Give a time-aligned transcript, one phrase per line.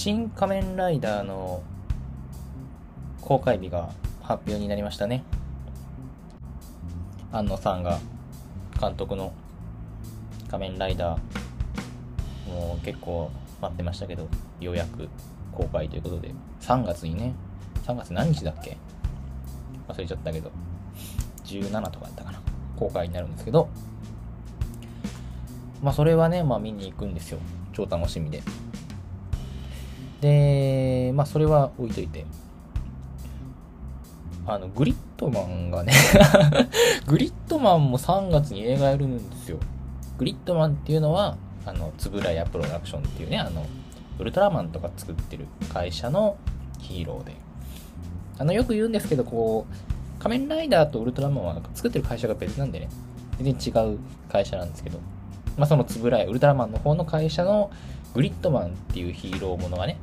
[0.00, 1.60] 新仮面ライダーの
[3.20, 3.90] 公開日が
[4.22, 5.24] 発表になりましたね。
[7.32, 7.98] 安野さんが
[8.80, 9.32] 監督の
[10.48, 14.28] 仮面ライダー、もう結構待ってましたけど、
[14.60, 15.08] ようやく
[15.50, 17.34] 公開ということで、3月にね、
[17.82, 18.76] 3月何日だっけ？
[19.88, 20.52] 忘れちゃったけど、
[21.44, 22.40] 17とかだったかな。
[22.76, 23.68] 公開になるんですけど、
[25.82, 27.40] まあそれはね、まあ見に行くんですよ。
[27.72, 28.44] 超楽しみで。
[30.20, 32.26] で、まあそれは置いといて、
[34.46, 35.92] あの、グリッドマンがね
[37.06, 39.58] グリッドマンも3月に映画やるんですよ。
[40.16, 43.66] グリッドマンっていうのは、あの、つぶらやプロダクションっていうね、あの、
[44.18, 46.36] ウルトラマンとか作ってる会社の
[46.78, 47.36] ヒーローで。
[48.38, 52.88] あの、よく言うんですけど、こう、仮面ライダーとウルトラマンは作ってる会社が別なんでね、
[53.40, 53.98] 全然違う
[54.28, 54.98] 会社なんですけど、
[55.56, 57.70] まあ、そのつぶらやウルトラマンの方の会社の
[58.14, 59.98] グリッドマンっていうヒーローものがね、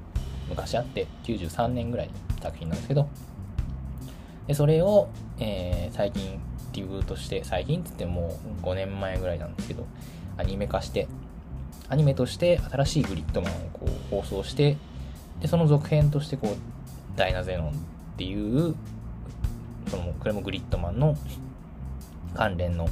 [0.50, 3.10] 昔あって、93年ぐらいの作品なんですけど、
[4.48, 6.40] でそれを、えー、最近
[6.74, 9.86] リブートして、最近って言ってもう5年前ぐらいなんですけど、
[10.38, 11.08] アニメ化して、
[11.90, 14.78] アニメとして新しいグリッドマンをこう放送して、
[15.42, 17.74] で、その続編としてこう、ダイナゼノンっ
[18.18, 18.76] ていう、
[19.88, 21.16] その、これもグリッドマンの
[22.34, 22.90] 関連の、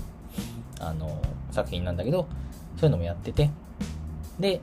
[0.79, 2.27] あの、作品なんだけど、
[2.77, 3.49] そういうのもやってて、
[4.39, 4.61] で、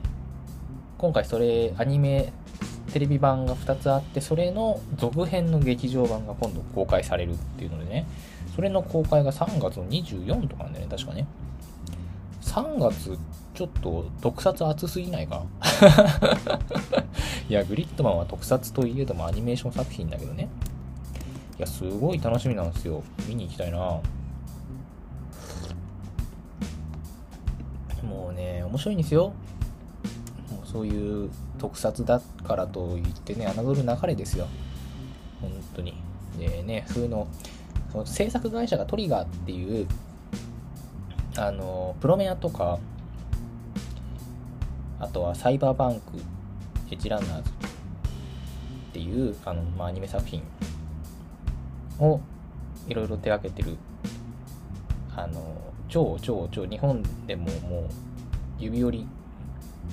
[0.97, 2.33] 今回それ、アニメ
[2.91, 8.05] テレビ版が2つあって、それの続編の劇場版が今度公開されるっていうのでね、
[8.55, 11.25] それの公開が3月の24とかなんだよね、確かね。
[12.41, 13.17] 3月、
[13.53, 15.43] ちょっと特撮熱すぎないか？
[17.49, 20.49] いや、グリッドマンは特撮といえどもアニメーション作品だけどね。
[21.57, 23.03] いや、すごい楽しみなんですよ。
[23.27, 23.77] 見に行きたいな
[28.03, 29.31] もうね、面白いんですよ。
[30.65, 31.29] そういう
[31.61, 34.47] 特撮だからといってね、侮る流れですよ。
[35.39, 35.93] 本当に。
[36.39, 37.27] でね、そういうの、
[37.91, 39.87] その制作会社がトリガーっていう、
[41.37, 42.79] あの、プロメアとか、
[44.99, 46.17] あとはサイバーバンク、
[46.89, 47.53] エッジランナーズっ
[48.93, 50.41] ていう、あの、まあ、アニメ作品
[51.99, 52.21] を
[52.87, 53.77] いろいろ手がけてる、
[55.15, 57.83] あの、超超超日本でももう
[58.57, 59.07] 指折り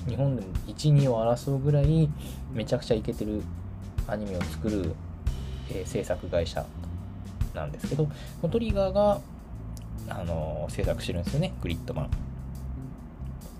[0.07, 2.09] 日本でも1、2を争うぐらい
[2.53, 3.41] めちゃくちゃイケてる
[4.07, 4.93] アニメを作る、
[5.69, 6.65] えー、制作会社
[7.53, 8.07] なんですけど、
[8.49, 9.19] トリガーが、
[10.07, 12.09] あのー、制作してるんですよね、グリッドマン。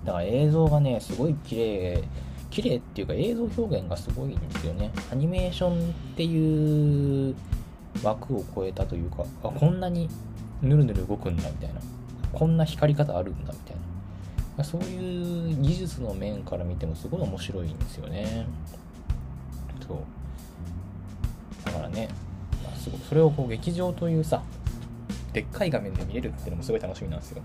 [0.06, 2.04] だから映像がね、すごい綺麗、
[2.50, 4.92] 綺麗っていうか映像表現がすごいんですよね。
[5.12, 7.36] アニメーションっていう
[8.04, 10.10] 枠を超えたというか、あ、こんなに
[10.62, 11.82] ヌルヌル動くんだみたいな。
[12.34, 13.82] こんな光り方あるんだみたいな。
[14.64, 18.48] そういう技術の面から見てもすごい面白いんですよね。
[19.88, 19.98] そう。
[21.66, 22.10] だからね、
[22.64, 24.42] まあ、すごそれをこう劇場というさ、
[25.34, 27.42] でっかい画面で見れるっていうのもすごい楽しみなんですよ。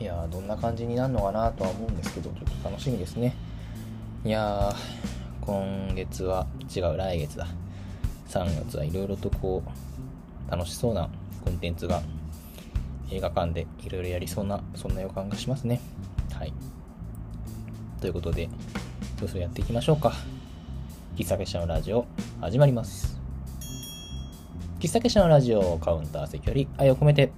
[0.00, 3.36] いやどんな感じになるのかなとは思うんですけど、ちょっと楽しみですね。
[4.24, 4.74] いやー、
[5.40, 7.46] 今月は、違う、来月だ。
[8.28, 9.70] 3月はいろいろとこう、
[10.50, 11.08] 楽しそうな
[11.44, 12.02] コンテンツが
[13.10, 15.80] 映画館でいろいろやりそうな、そんな予感がしますね。
[16.32, 16.52] はい。
[18.00, 18.48] ということで、
[19.16, 20.12] そろそろやっていきましょうか。
[21.16, 22.06] 喫茶結社のラジオ、
[22.40, 23.20] 始まります。
[24.80, 27.30] 喫茶結社のラジオカウンター席より愛を込めて、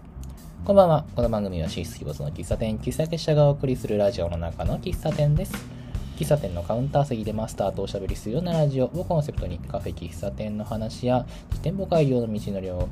[0.65, 1.05] こんばんは。
[1.15, 5.74] この番組は神出鬼没の喫茶店、喫茶結社がお送りするラジオの中の喫茶店です。
[6.17, 12.89] 喫茶店のカウンター席でマスターとおしゃべりするようなラジオをコンセプトにカフェ喫茶店の話や自店舗開業の道のりを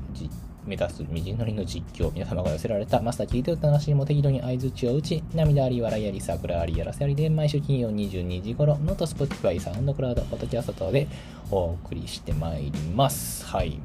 [0.64, 11.08] 目指す道のりの実況皆様が寄せられたマスター聞いてお楽しみも適度に相づちを打ち涙あり笑いありサクラありやらせありで毎週金曜22時頃 note Spotify SoundCloud ポッドキャスト等で
[11.50, 13.44] お送りしてまいります。
[13.44, 13.78] はい。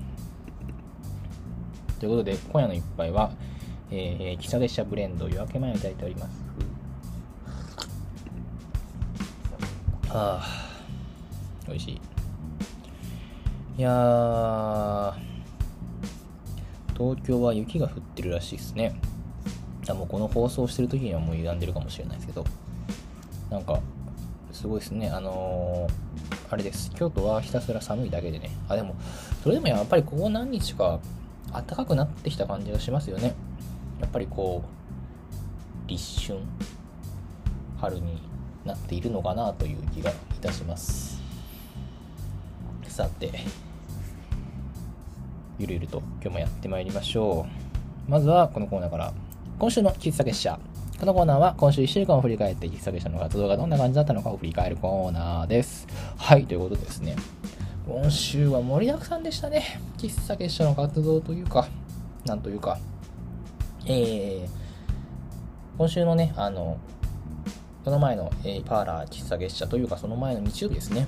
[1.99, 3.31] ということで今夜の一杯は、
[3.91, 6.46] えー、喫茶列車ブレンド夜明け前をいただいております。
[10.09, 12.01] ああ、美味しい。
[13.77, 15.13] いやー、
[16.97, 18.99] 東京は雪が降ってるらしいですね。
[19.89, 22.45] あもうこの放送してる時にはもう歪んでるかもしれないですけど、
[23.49, 23.79] なんか、
[24.51, 25.09] すごいですね。
[25.09, 26.91] あのー、あれです。
[26.95, 28.51] 京都はひたすら寒いだけでね。
[28.69, 28.95] あ、でも、
[29.43, 30.99] それでもやっぱりここ何日か
[31.51, 33.35] 暖かくなってきた感じがしますよね。
[33.99, 34.63] やっぱりこ
[35.85, 36.39] う、立春、
[37.79, 38.21] 春に
[38.67, 41.21] なっているのかなという気がいたします
[42.87, 43.31] さて
[45.57, 47.47] ゆるゆると今日もやってまいりましょ
[48.07, 49.13] うまずはこのコーナーから
[49.59, 50.59] 今週の喫茶結社。
[50.99, 55.87] このコーナーは今週1週間を振り返って喫茶結社の活動がどんな感じだったのかを振り返るコーナーです。
[56.15, 57.15] はい、ということでですね。
[57.87, 59.81] 今週は盛りだくさんでしたね。
[59.97, 61.67] 喫茶結社の活動というか、
[62.25, 62.77] なんというか、
[63.87, 64.47] えー、
[65.79, 66.77] 今週のね、あの、
[67.87, 71.07] その前の、えー、パーラー喫茶月謝というか、その前の日曜日ですね。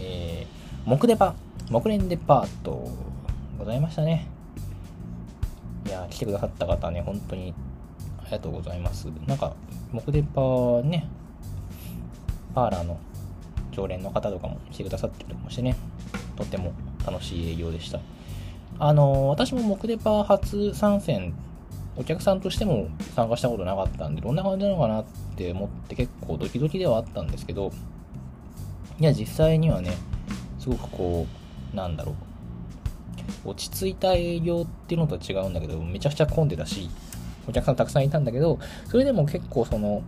[0.00, 1.34] えー、木デパ、
[1.70, 2.88] 木蓮デパート、
[3.58, 4.28] ございましたね。
[5.88, 7.52] いや、来てくださった方ね、本当に
[8.20, 9.08] ありがとうございます。
[9.26, 9.56] なんか、
[9.92, 10.40] 木デパ
[10.84, 11.08] ね、
[12.54, 12.96] パーラーの
[13.72, 15.74] 常連の方とかも来てくださってるりもしてね、
[16.36, 16.74] とっても
[17.04, 17.98] 楽しい営業でした。
[18.78, 21.34] あの、私も木デパ初参戦、
[21.96, 22.86] お客さんとしても
[23.16, 25.04] 参加したことなかったんで、どんな感じなのかな
[25.38, 27.70] って思って結構ドキドキではあったんですけど、
[28.98, 29.92] いや、実際にはね、
[30.58, 31.26] すごくこ
[31.72, 32.16] う、なんだろ
[33.44, 36.90] う、落ち着いた営業っていうのとは違うんだけど、めちゃくちゃ混んでたし、
[37.46, 40.02] お客さんたくさんいたんだけど、それでも結構その、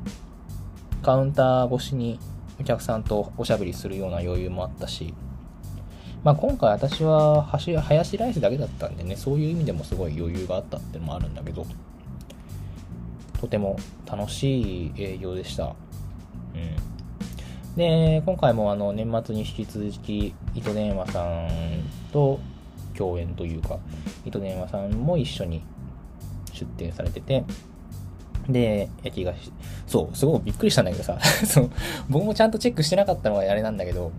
[1.03, 2.19] カウンター越しに
[2.61, 5.15] お客さんとおしゃべりするような余裕もあったし、
[6.25, 11.65] まあ今回私はハヤシライスだけだったんでね、そういう意味でもすごい余裕があったっていうのもあるんだけど、
[13.41, 13.77] とても
[14.07, 15.75] 楽しい営業でした。
[16.55, 16.59] う
[17.73, 17.77] ん。
[17.77, 21.49] で、今回もあの年末に引き続き、糸電話さん
[22.13, 22.39] と
[22.97, 23.79] 共演というか、
[24.27, 25.63] 糸電話さんも一緒に
[26.53, 27.45] 出店されてて、
[28.49, 29.53] で、焼き菓子、
[29.87, 31.71] そう、すごくびっくりしたんだけどさ、 そう
[32.09, 34.13] 僕もちゃんとチェックしてなかったのがあれなんだけど、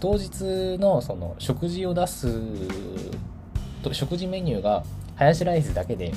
[0.00, 2.28] 当日のその食事を出す
[3.92, 4.82] 食事メニューが
[5.16, 6.12] ハヤシライスだけで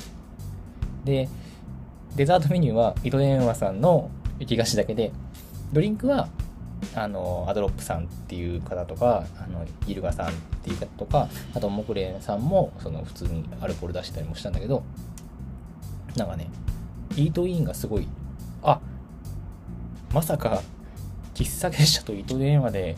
[1.04, 1.28] で
[2.16, 5.12] デザートメニューは糸電話さんの焼き菓子だけで
[5.72, 6.28] ドリンクは
[6.94, 10.32] あのアドロップさんっていう方とかあのイルガさんっ
[10.62, 14.82] ていう方とかあと木蓮さんもその普通にアルコール出してたりもしたんだけど
[16.16, 16.48] なんかね
[17.16, 18.08] イートインがすごい
[18.62, 18.80] あ
[20.12, 20.62] まさか
[21.34, 22.96] 喫茶結社と糸電話で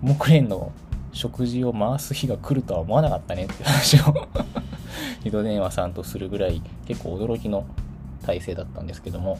[0.00, 0.72] 木蓮の
[1.12, 4.28] 食事を回す日が来るとは思わなかったねって話を
[5.24, 7.64] 糸電話さんとするぐらい結構驚きの
[8.26, 9.38] 体制だったんですけども。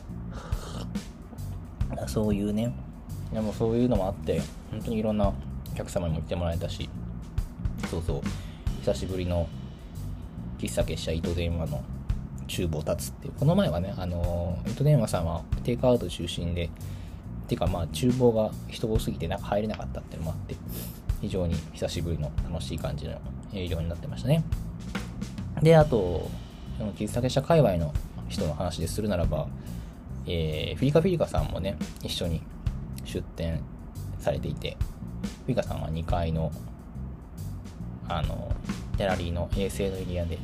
[2.06, 2.72] そういうね。
[3.32, 4.40] でもそういうのもあって
[4.70, 5.34] 本当にいろんなお
[5.74, 6.88] 客様にも来てもらえたし
[7.90, 8.20] そうそう。
[8.80, 9.48] 久しぶりの
[10.58, 11.82] 喫茶結社糸電話の
[12.46, 13.32] 厨房立つっていう。
[13.38, 16.70] この前はねあの糸電話さんはテイクアウト中心で
[17.48, 20.54] ていうかまあ厨房が人多すぎて中入れなかったっていうのもあって
[21.20, 23.18] 非常に久しぶりの楽しい感じの
[23.52, 24.44] 営業になってましたね。
[25.62, 26.28] であと
[26.96, 27.92] 喫茶結社界隈の
[28.28, 29.48] 人の話でするならば、
[30.26, 32.42] えー、フィリカフィリカさんもね一緒に
[33.04, 33.62] 出店
[34.18, 34.76] されていて
[35.22, 36.50] フィリカさんは2階の
[38.08, 38.52] あの
[38.96, 40.38] ギャラリーの衛星のエリアで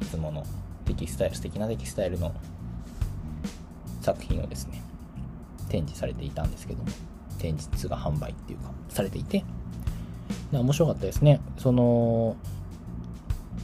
[0.00, 0.44] いつもの
[0.84, 2.32] テキスタイル素敵なテキスタイルの
[4.00, 4.82] 作品をですね
[5.68, 6.88] 展示されていたんですけども
[7.38, 9.44] 展示が販売っていうかされていて
[10.52, 11.40] 面白かったですね。
[11.58, 12.36] その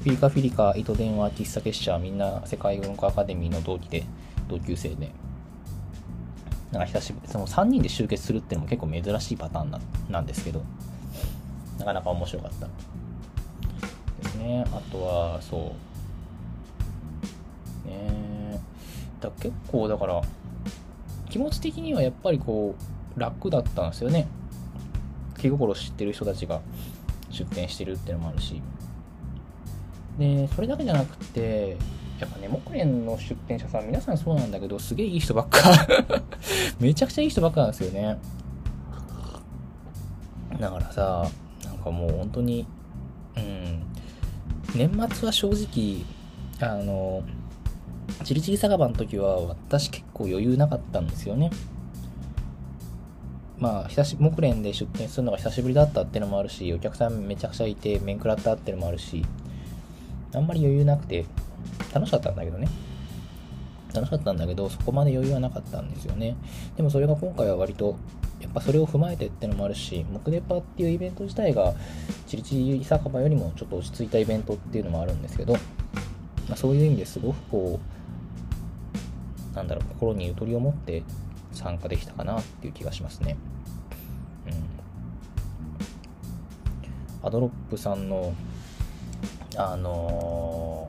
[0.05, 4.05] フィリカフィリカ糸電話喫茶結社みんな世界文化アカデミーの同期で
[4.51, 5.11] 同級生で。
[6.73, 9.81] なんか久しぶりその3人で集結するっていうのも結構珍しいパターンな
[10.11, 10.62] なんですけど。
[11.79, 12.67] なかなか面白かった。
[14.23, 14.67] ですね。
[14.73, 15.73] あとはそ
[17.87, 17.89] う。
[17.89, 18.61] ね。
[19.23, 20.21] だ結構だから
[21.31, 22.75] 気持ち的にはやっぱりこ
[23.17, 24.26] う楽だったんですよね。
[25.38, 26.61] 気心知ってる人たちが
[27.31, 28.61] 出店してるっていうのもあるし。
[30.18, 31.76] でそれだけじゃなくて
[32.21, 35.61] やっぱね木蓮の出店者さん皆さんそうなんだけどすげえいい人ばっか
[36.78, 38.18] めちゃくちゃいい人ばっかなんですよね
[40.61, 41.28] だからさ
[41.64, 42.66] なんかもう本当に
[43.37, 43.83] うん
[44.75, 46.04] 年末は正直
[46.61, 47.23] あの
[48.25, 51.50] チリチリ酒場の時は私結構余裕なかったんですよね。
[53.59, 59.25] まあ、久し木蓮で出店するのが久しぶりだったってのもあるし、お客さんめちゃくちゃいて、面食らったってのもあるし、
[60.37, 61.25] あんまり余裕なくて、
[61.93, 62.69] 楽しかったんだけどね。
[63.95, 66.37] 楽しかったんだけど、そこまで余裕はなかったんですよね。
[66.76, 67.97] でもそれが今回は割と、
[68.41, 71.75] やっぱそれを踏まえてってのもあるし、木デパっていうイベント自体が、
[72.26, 75.61] チリチリ酒場よりもちょっと落ち着いたイベントっていうのもあるんですけど、ま
[76.53, 77.81] あ、そういう意味ですごくこ
[79.53, 81.05] う、なんだろう、心にゆとりを持って
[81.53, 83.37] 参加できたかなっていう気がしますね。
[87.23, 87.26] うん。
[87.26, 88.35] アドロップさんの、
[89.56, 90.88] あの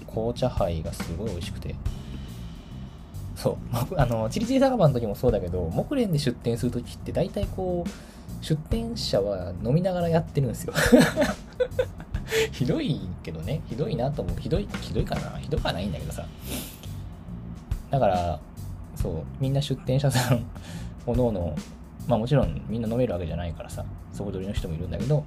[0.00, 1.74] ー、紅茶杯がすごい美味しくて。
[3.36, 3.56] そう、
[3.96, 10.72] あの、チリチリ酒場の時もそうだけど、木蓮で出店する時って大体こう、出店者は飲みながらやってるんですよ。
[12.52, 14.40] ひどいけどね、ひどいなと思う。
[14.40, 16.26] ひどい、ひどいかなひどくはないんだけどさ。
[17.90, 18.40] だから、
[18.94, 20.44] そう、みんな出店者さん、
[21.06, 21.54] おのおの、
[22.06, 25.24] まあもちろんみんな飲めるわけじゃないからさ、底取りの人もいるんだけど、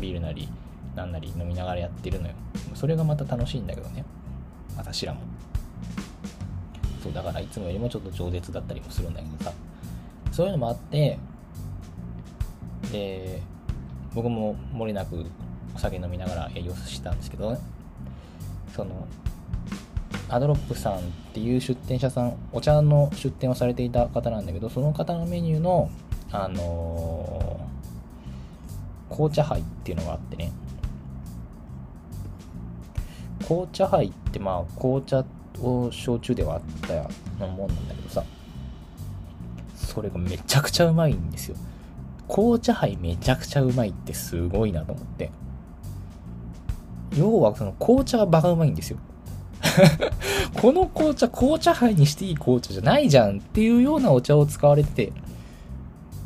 [0.00, 0.48] ビールなり、
[0.94, 2.34] なんなり飲みながらやってるのよ。
[2.74, 4.04] それがまた楽しいんだけどね。
[4.76, 5.20] 私らも。
[7.02, 9.52] そう、だからいつもよりもちょっと饒舌だったりもするんだけどさ。
[10.32, 11.18] そういうのもあって、
[12.92, 13.42] で、
[14.14, 15.26] 僕も漏れなく
[15.74, 17.58] お酒飲みながら営業したんですけどね。
[18.74, 19.06] その、
[20.28, 21.00] アドロップさんっ
[21.34, 25.90] ていう出店者さん、お茶の出店をされていた方なんだけど、その方のメニューの、
[26.30, 30.52] あのー、紅茶杯っていうのがあってね。
[33.50, 35.24] 紅茶杯ってまあ、紅茶
[35.60, 38.22] を焼酎ではあったようなもんなんだけどさ、
[39.74, 41.56] それがめちゃくちゃうまいんですよ。
[42.28, 45.32] 紅茶杯めちゃくちゃうまいってすごいなと思って。
[47.16, 48.98] 要はその紅茶はバカうまいんですよ。
[50.54, 55.12] この紅茶、紅茶杯にしていい紅茶じゃないじゃんっていうようなお茶を使われてて、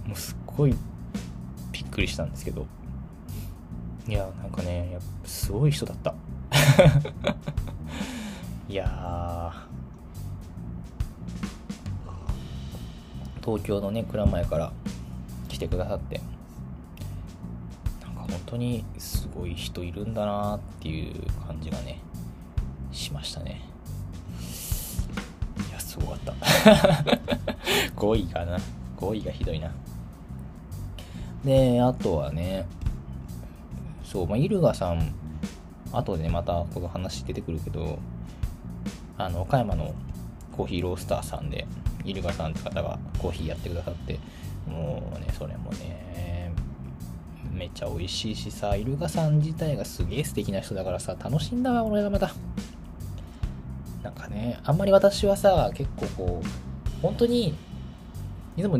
[0.06, 0.74] もうすっごい
[1.72, 2.66] びっくりしたんですけど。
[4.06, 6.14] いや、なんかね、やっぱすごい人だった。
[8.68, 9.52] いや
[13.44, 14.73] 東京のね、蔵前から
[15.49, 16.23] 来てくださって、
[18.02, 21.12] なんか本当にすごい人いるんだなっていう
[21.47, 22.00] 感じがね、
[22.90, 23.61] しましたね。
[25.68, 26.33] いや、すごかった。
[27.97, 28.56] 5位かな。
[28.97, 29.71] 5位がひどいな。
[31.44, 32.66] で、あとはね、
[34.02, 35.14] そう、まあ、イルガさん、
[35.96, 37.98] 後でまたこの話出てくるけど、
[39.16, 39.94] あの、岡山の
[40.56, 41.66] コーヒーロースターさんで、
[42.04, 44.18] イルガさんって方がコーヒーやってくださって、
[44.66, 46.52] もうね、それもね、
[47.52, 52.32] めっちゃ美味しいしさ、イルガさん自体がすげえ素敵な人だからさ、楽しんだわ、俺がまた。
[54.02, 57.54] なんかね、あんまり私はさ、結構こう、本当に、
[58.56, 58.78] いつも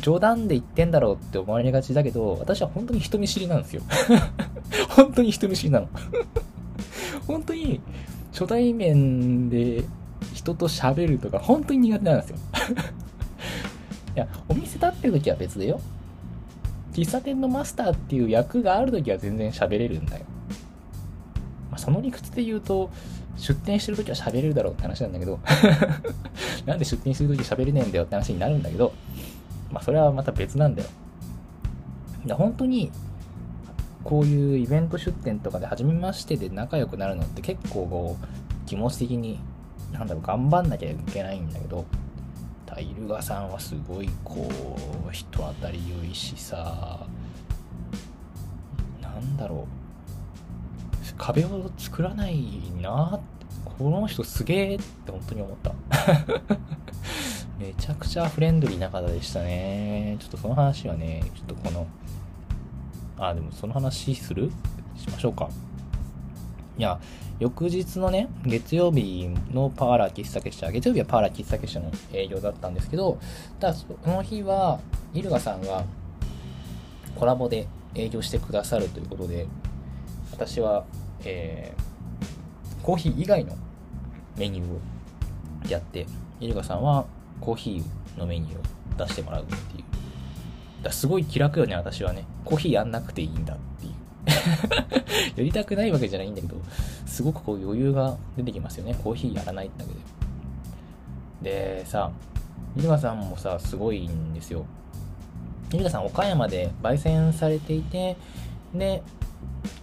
[0.00, 3.82] 冗談で言ってんだろうって思われがちだけど、私は本当に人見知りなんですよ。
[4.94, 5.88] 本当に人見知りなの。
[7.26, 7.80] 本当に
[8.32, 9.84] 初対面で
[10.32, 12.36] 人と喋るとか本当に苦手なんですよ。
[14.16, 15.80] いや、お店立ってる時は別でよ。
[16.92, 20.24] 喫茶店のマスターっていう役がある時は全然喋れるんだよ。
[21.70, 22.90] まあ、その理屈で言うと、
[23.36, 25.40] 出店してる時は喋れるだろうって話なんだけど
[26.66, 28.92] なんで出店してる時喋れねえんだよって話になるんだけど、
[29.72, 30.88] まあそれはまた別なんだよ。
[32.36, 32.90] 本当に、
[34.04, 39.40] こういうイベント出店とかで初めましてで仲良くなるのって結構こう、気持ち的に、
[39.92, 41.84] なんだろう、頑張んなきゃいけないんだけど、
[42.66, 44.48] タイルガさんはすごいこ
[45.08, 47.06] う、人当たり良いしさ、
[49.00, 53.20] なんだろう、壁を作らないな
[53.78, 55.74] この人すげえって本当に思った
[57.58, 60.16] めちゃくちゃフレンドリーな方でしたね。
[60.20, 61.86] ちょっとその話はね、ちょっとこの、
[63.18, 64.50] あ、でもその話する？
[64.96, 65.48] しましょうか。
[66.78, 67.00] いや、
[67.38, 73.18] 翌日のね、月曜日のパーラー喫茶結社、月曜日はパーラー喫茶結社の営業だったんですけど、
[73.60, 74.80] ただその日は、
[75.12, 75.84] イルガさんが
[77.14, 79.46] コラボで営業してくださるということで、
[80.32, 80.84] 私は
[81.26, 83.56] えー、コーヒー以外の
[84.36, 84.80] メニューを
[85.70, 86.06] やって、
[86.38, 87.06] イルガさんは
[87.40, 89.84] コーヒーのメニューを出してもらうっていう。
[90.84, 92.24] だすごい気楽よね、私はね。
[92.44, 93.94] コーヒーやんなくていいんだっていう。
[95.36, 96.56] やりたくないわけじゃないんだけど、
[97.06, 98.94] すごくこう余裕が出てきますよね。
[99.02, 99.90] コーヒーやらないだけ
[101.44, 101.80] で。
[101.80, 102.10] で、さ、
[102.76, 104.64] イルガさんもさ、すごいんですよ。
[105.72, 108.16] イルガさん、岡山で焙煎されていて、
[108.74, 109.02] で、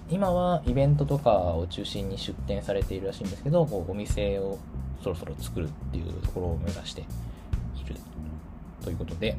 [0.10, 4.60] 今はイベントとかを中心に出店されているらしいんですけど、こうお店を
[5.02, 7.04] そろそろ作るっていうところを目指してい
[7.88, 7.96] る
[8.84, 9.38] ということで、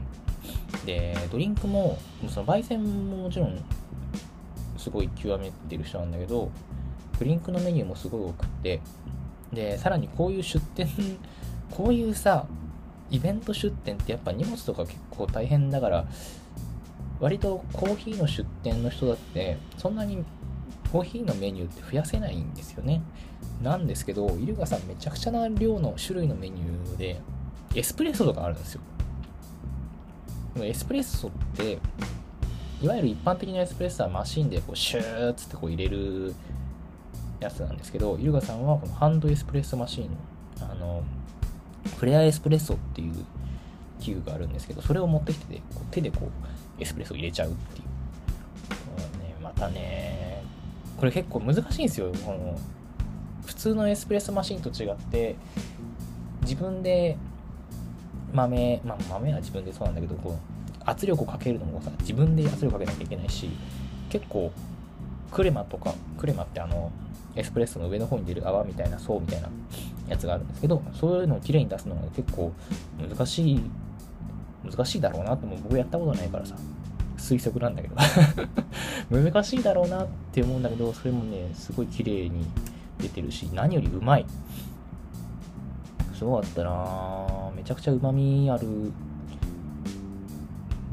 [0.85, 1.99] で、ドリンクも、
[2.29, 3.59] その焙煎ももちろん
[4.77, 6.51] すごい極めてる人なんだけど、
[7.19, 8.81] ドリンクのメニューもすごい多くって、
[9.53, 10.89] で、さらにこういう出店、
[11.71, 12.47] こういうさ、
[13.11, 16.07] イベント出店ってやっぱ荷物とか結構大変だから、
[17.21, 20.25] 割とコーヒーの出店の人だってそんなに
[20.91, 23.01] コーヒーのメニューって増やせないんですよね。
[23.63, 27.21] なんですけど、イルガさんめちゃくちゃな量の種類のメニューで、
[27.75, 28.83] エスプレッソとかあるんですよ。
[30.61, 31.79] エスプレッソって、
[32.83, 36.35] いわゆる一般的なエスプレッソはマシンでこうシューッつってこう入れる
[37.41, 40.11] やつなんですけど、イルガさんはこのハンドエスプレッソマシン、
[40.61, 41.03] あの、
[41.99, 43.15] フレアエスプレッソっていう
[44.01, 46.29] 器具があるんですけど、それを持ってきてて、こう手でこ
[46.79, 47.85] うエスプレッソを入れちゃうっていう。
[49.19, 50.43] ね、またね、
[51.03, 52.57] これ結構難しいんですよこの
[53.45, 55.35] 普通のエスプレッソマシンと違って
[56.43, 57.17] 自分で
[58.33, 63.51] 豆まあ豆は自分でそうなんだけどこう圧力をかけるのもさ自分で圧力かけなきゃいけないし
[64.11, 64.53] 結構
[65.31, 66.91] クレマとかクレマってあの
[67.35, 69.49] エスプレッソの上の方に出る泡みたいな層みたいな
[70.09, 72.53] やつがあるんですけどそういうのをきれいに出すのが結構
[72.99, 73.63] 難しい
[74.65, 76.55] 難しいだろうなってもう僕やったことないからさ
[77.17, 77.97] 推測なんだけど。
[79.11, 82.47] 難しいだろうなって思うんだけどそれもねすごい綺麗に
[82.99, 84.27] 出てるし何よりうまい。
[86.23, 87.51] すごかったな。
[87.57, 88.93] めちゃくちゃうまみある。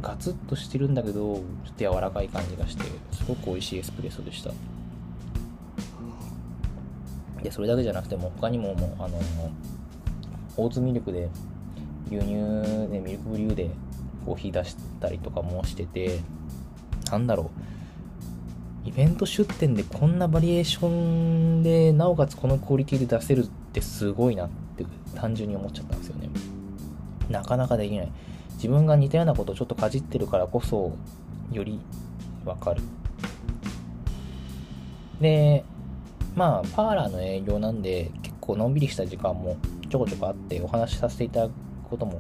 [0.02, 1.44] ガツッとしてるんだけどちょっ
[1.74, 4.50] と柔らかい感じがしてすごく美味しいエスプレッソでした。
[7.44, 9.20] でそれだけじゃなくても他にももうあの
[10.58, 11.30] オーツミルクで
[12.08, 12.34] 牛乳
[12.92, 13.70] でミルクブリューで
[14.26, 16.22] コーヒー出したりとかもしてて
[17.12, 17.52] なんだろ
[18.86, 18.90] う。
[18.90, 24.69] イベント出店でこんなバリエーションでなおかつこのクオリティで出せるってすごいなって
[25.16, 26.30] 単純に思っちゃったんですよね。
[27.30, 28.12] なかなかできない。
[28.56, 30.92] 自分が似たようなことをちょっとかじってるからこそ
[31.52, 31.80] より
[32.46, 32.82] わかる。
[35.22, 35.64] で
[36.36, 39.58] まあパーラーの営業なんで結構のんびりした時間も
[39.90, 41.52] ちょこちょこあってお話しさせていただく
[41.90, 42.20] ことも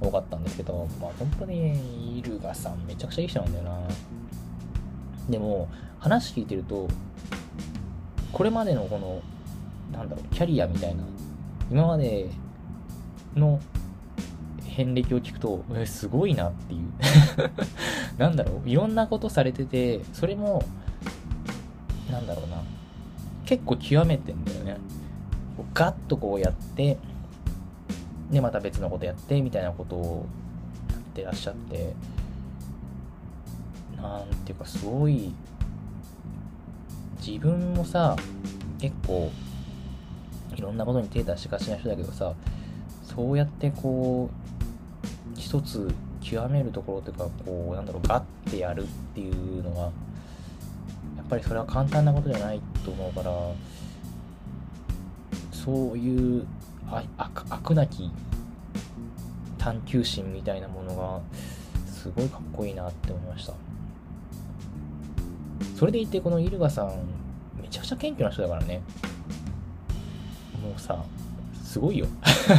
[0.00, 3.80] 多かったんですけどまあ本当にイルガさんめちゃくちゃいい人なんだよな。
[5.28, 5.68] でも
[5.98, 6.88] 話聞いてると
[8.32, 9.20] これまでのこの
[9.92, 11.02] なんだろうキャリアみたいな
[11.70, 12.30] 今まで
[13.34, 13.60] の
[14.64, 16.82] 遍歴を聞くと、えすごいなっていう。
[18.18, 18.68] なんだろう。
[18.68, 20.62] いろんなことされててそれも
[22.10, 22.62] なんだろうな。
[23.44, 24.76] 結構極めてんだよね。
[25.72, 26.98] ガッとこうやって
[28.30, 30.26] でまた別のことやってみたいなことを
[30.90, 31.94] やってらっしゃって
[33.96, 35.32] なんていうかすごい
[37.24, 38.16] 自分もさ
[38.78, 39.30] 結構
[40.56, 42.34] いろんなことに手出しがちな人だけどさ
[43.02, 53.30] そうやってこう一つ極めるところというかこうなんだろうガッてやるっていうのはやっぱりそれは簡単なことじゃないと思うから
[55.52, 56.46] そういう
[56.88, 58.10] 悪なき
[59.58, 61.20] 探求心みたいなものが
[61.86, 63.54] すごいかっこいいなって思いました。
[65.76, 66.92] それでいてこのイルガさん
[67.60, 68.80] めちゃくちゃ謙虚な人だからね。
[70.66, 71.04] もうさ
[71.62, 72.06] すごいよ。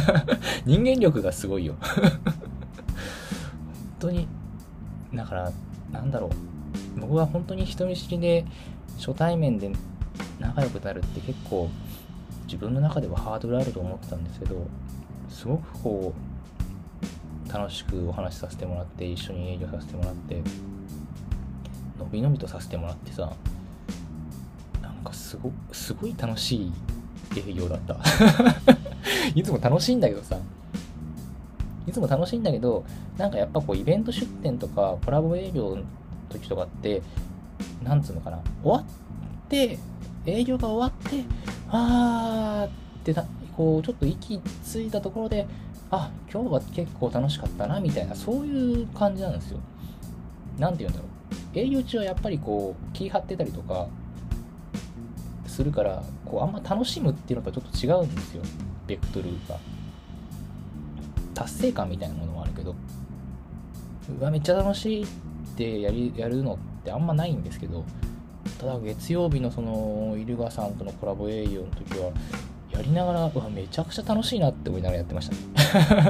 [0.64, 1.74] 人間力がすごいよ。
[1.80, 2.12] 本
[3.98, 4.26] 当に
[5.12, 5.52] だから
[5.92, 7.00] なんだろう。
[7.00, 8.44] 僕は本当に人見知りで
[8.96, 9.70] 初対面で
[10.38, 11.68] 仲良くなるって結構
[12.44, 14.66] 自分の中ではハードルあると思ってたんですけど
[15.28, 16.14] すごくこ
[17.48, 20.42] う楽しくお話しさせてもらって一緒に営業させてもらって
[21.98, 23.32] のびのびとさせてもらってさ
[24.82, 26.72] なんかすごすごい楽しい
[27.36, 27.96] 営業だった
[29.34, 30.38] いつも楽しいんだけどさ
[31.88, 32.84] いつも楽しいんだけど、
[33.16, 35.82] なんかやっぱこうイベント出店とかコラボ営業の
[36.28, 37.00] 時とかって、
[37.82, 39.78] なんつうのかな、終わって、
[40.26, 41.24] 営業が終わって、
[41.70, 43.24] あーってた、
[43.56, 45.46] こうちょっと息ついたところで、
[45.90, 49.58] あ、今日は結構楽しかったな、みたいな、そういう感じなんですよ。
[50.58, 51.58] なんて言うんだろう。
[51.58, 53.88] 営業中はやっぱりこう、気張ってたりとか、
[55.58, 58.42] するから、こう、あんま楽しむっていうのとちょっと違うんですよ。
[58.86, 59.58] ベクトルが。
[61.34, 62.76] 達成感みたいなものもあるけど。
[64.20, 65.06] うわめっちゃ楽しいっ
[65.56, 67.84] てやりやるのってあんまないんですけど。
[68.60, 72.10] ただ月曜日のそのイルガさんとのコラボ営業の時は
[72.70, 75.34] やりながらうわめちゃくちゃ楽しいなって思いながらやってました。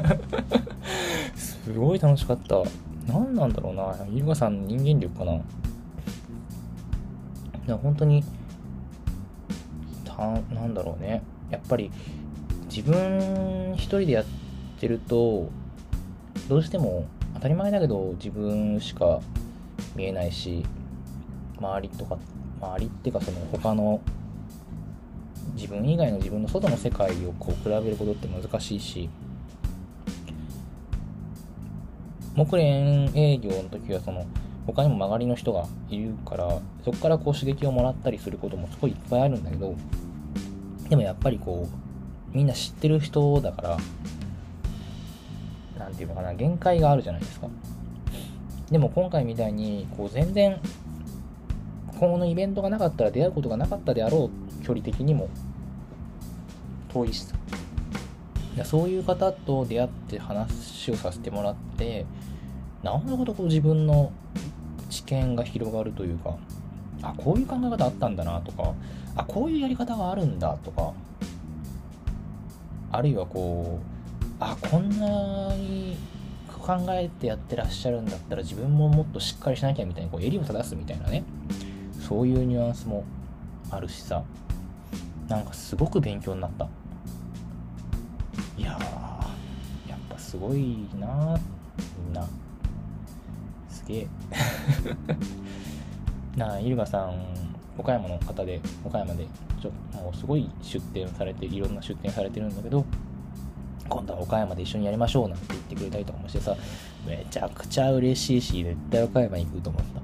[0.04, 0.20] ね
[1.34, 2.62] すごい楽しかった。
[3.06, 3.96] 何なんだろうな。
[4.14, 5.40] イルガさんの人間力かな。
[7.76, 8.22] 本当に
[10.18, 11.22] たなんだろうね。
[11.50, 11.90] やっぱり
[12.68, 15.50] 自分一人でやってってると
[16.48, 19.20] どうしても当たり前だけど自分しか
[19.96, 20.64] 見えないし
[21.58, 22.16] 周りとか
[22.60, 24.00] 周りっていうかその他の
[25.54, 29.10] 自分以外の自分の外の世界をこう比べることって難しいし
[32.36, 34.24] 木蓮営業の時はその
[34.66, 39.74] 他にも曲がりの人がいるからそこからこう刺激をもらったりすることもすごいいっぱいあるんだけど
[40.88, 41.68] でもやっぱりこ
[42.32, 43.76] うみんな知ってる人だから
[45.78, 47.48] 何て言うのかな限界があるじゃないですか。
[48.70, 50.60] でも今回みたいにこう全然
[51.98, 55.28] 今後のイベントがなかったら出会うことがなかったであろう距離的にも
[56.92, 57.34] 遠いしさ。
[58.64, 62.06] そういう方と出会って話をさせてもらって
[62.82, 64.12] なるほどこう自分の
[64.90, 66.36] 知見が広がるというか
[67.02, 68.74] あこういう考え方あったんだなとか
[69.18, 70.92] あこういうやり方があるんだとか
[72.92, 75.98] あるいはこうあこんなに
[76.48, 81.24] 考えてやってらっしゃるんだったら自分ももっとしっかりしなきゃみたいにこう襟を正すみたいなね
[82.00, 83.04] そういうニュアンスも
[83.70, 84.22] あるしさ
[85.28, 86.68] なんかすごく勉強になった。
[88.56, 88.70] いや
[89.88, 91.38] やっぱすごいな
[92.06, 92.26] みんな。
[93.68, 94.08] すげえ。
[96.38, 97.47] なあイルガさん。
[97.78, 99.26] 岡山の方で岡山で
[99.62, 102.84] ちょもうすごい出店されていろんな出店されてるんだけど
[103.88, 106.54] 今度は岡山で一緒にやりましょうなんて言ってくれたりとかもしてさ
[107.06, 109.98] めちゃくちゃ嬉しいし絶対岡山に行くと思った。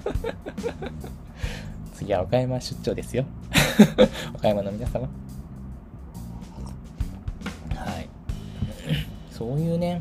[1.94, 3.24] 次は岡山出張ですよ。
[4.34, 5.06] 岡山の皆様。
[7.74, 8.08] はい。
[9.30, 10.00] そういうね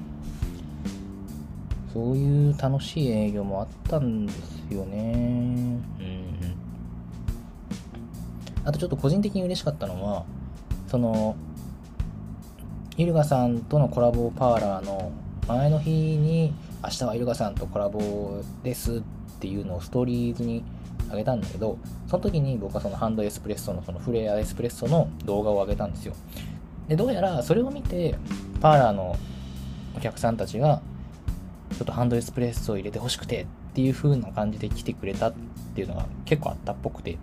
[1.94, 5.80] そういう楽しい営業もあったんですよね。
[6.00, 6.30] うん
[8.66, 10.26] あとちょっと個人的に嬉しかったのは
[10.88, 11.36] その
[12.98, 15.12] イルガさんとのコラボパーラーの
[15.48, 19.02] 前の日に明日はイルガさんとコラボですっ
[19.40, 20.64] ていうのをストーリーズに
[21.10, 26.14] あげたんだけどその時に僕はそのハンドエスプレッソのそのフレアエスプレッソの動画を上げたんですよ。
[26.88, 28.16] でどうやらそれを見て
[28.60, 29.16] パーラーの
[29.96, 30.82] お客さんたちが
[31.72, 35.34] ちょっとハンドエスプレッソを入れてほしくてっていう風な感じで来てくれたっ
[35.76, 37.18] ていうのが結構あったっぽくて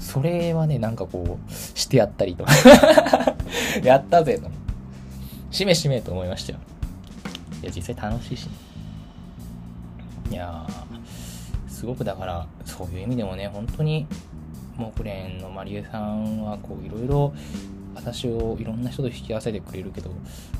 [0.00, 2.44] それはねなんかこうしてやったりと
[3.84, 4.50] やったぜと
[5.52, 6.58] しめしめと思いましたよ。
[7.62, 8.52] いや、実際楽しいしね。
[10.30, 14.06] いやー、すごくだから、そういう意味でもね、本当に、
[14.78, 17.34] 木蓮のまりえさんは、こう、いろいろ、
[17.94, 20.10] 私をいろんな人と引き合わせてくれるけど、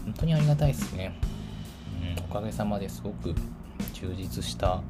[0.05, 1.15] 本当にありがたいですね。
[2.33, 3.35] おかげさまですごく
[3.93, 4.81] 充実した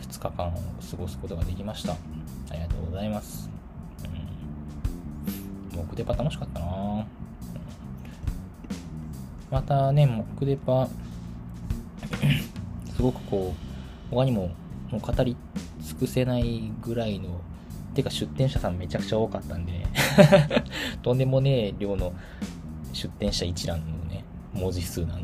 [0.00, 1.94] 2日間を過ごすことができました。
[1.94, 1.96] あ
[2.52, 3.50] りがとうございます。
[5.72, 5.78] うん。
[5.88, 7.04] 木デパ楽しかったな
[9.50, 10.88] またね、モックデパ、
[12.94, 13.52] すごくこ
[14.12, 14.50] う、他にも
[14.92, 15.36] もう語り
[15.80, 17.40] 尽くせないぐらいの、
[17.94, 19.86] てか出店者さんめちゃくちゃ多かったんでね、
[21.02, 22.12] とんでもねえ量の
[22.92, 25.23] 出店者一覧のね、文字数なん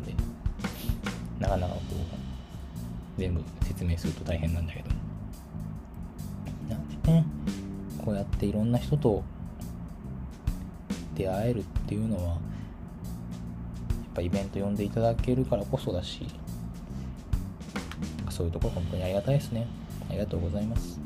[1.41, 1.81] なかなかこ
[3.17, 4.89] う、全部説明すると大変なんだけど。
[6.69, 7.25] なんでね、
[7.97, 9.23] こうやっていろんな人と
[11.15, 12.37] 出会えるっていうのはやっ、
[14.13, 16.27] ぱイベント呼んでいただけるからこそだし、
[18.29, 19.65] そういうところ本当にありがたいですね。
[20.09, 20.99] ありがとうございます。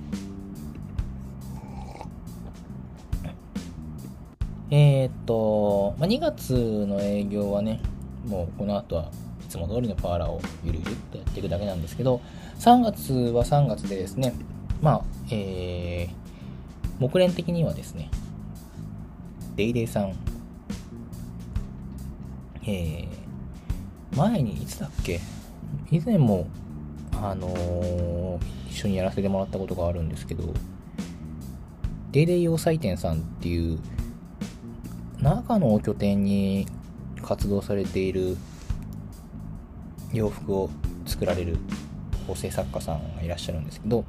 [4.69, 7.79] えー、っと、まあ、2月の営業はね、
[8.27, 9.11] もうこの後は
[9.55, 12.21] つも通りのパーラーをゆるゆるっとやっていくだけなんですけど、
[12.59, 14.33] 3月は3月でですね、
[14.81, 16.15] まあ、えー、
[16.99, 18.09] 木蓮的にはですね、
[19.55, 20.13] デイデイさん
[22.67, 25.19] えー、前にいつだっけ？
[25.91, 26.47] 以前も、
[27.13, 28.39] あのー、
[28.69, 30.53] 一緒にやらせてもらったことがあるんですけど、
[32.11, 33.79] デイデイ洋裁店さんっていう、
[35.21, 36.67] 長野を拠点に
[37.21, 38.35] 活動されている
[40.15, 40.69] 洋服を
[41.05, 41.57] 作られる
[42.27, 44.03] 構成作家さんがいらっしゃるんですけど、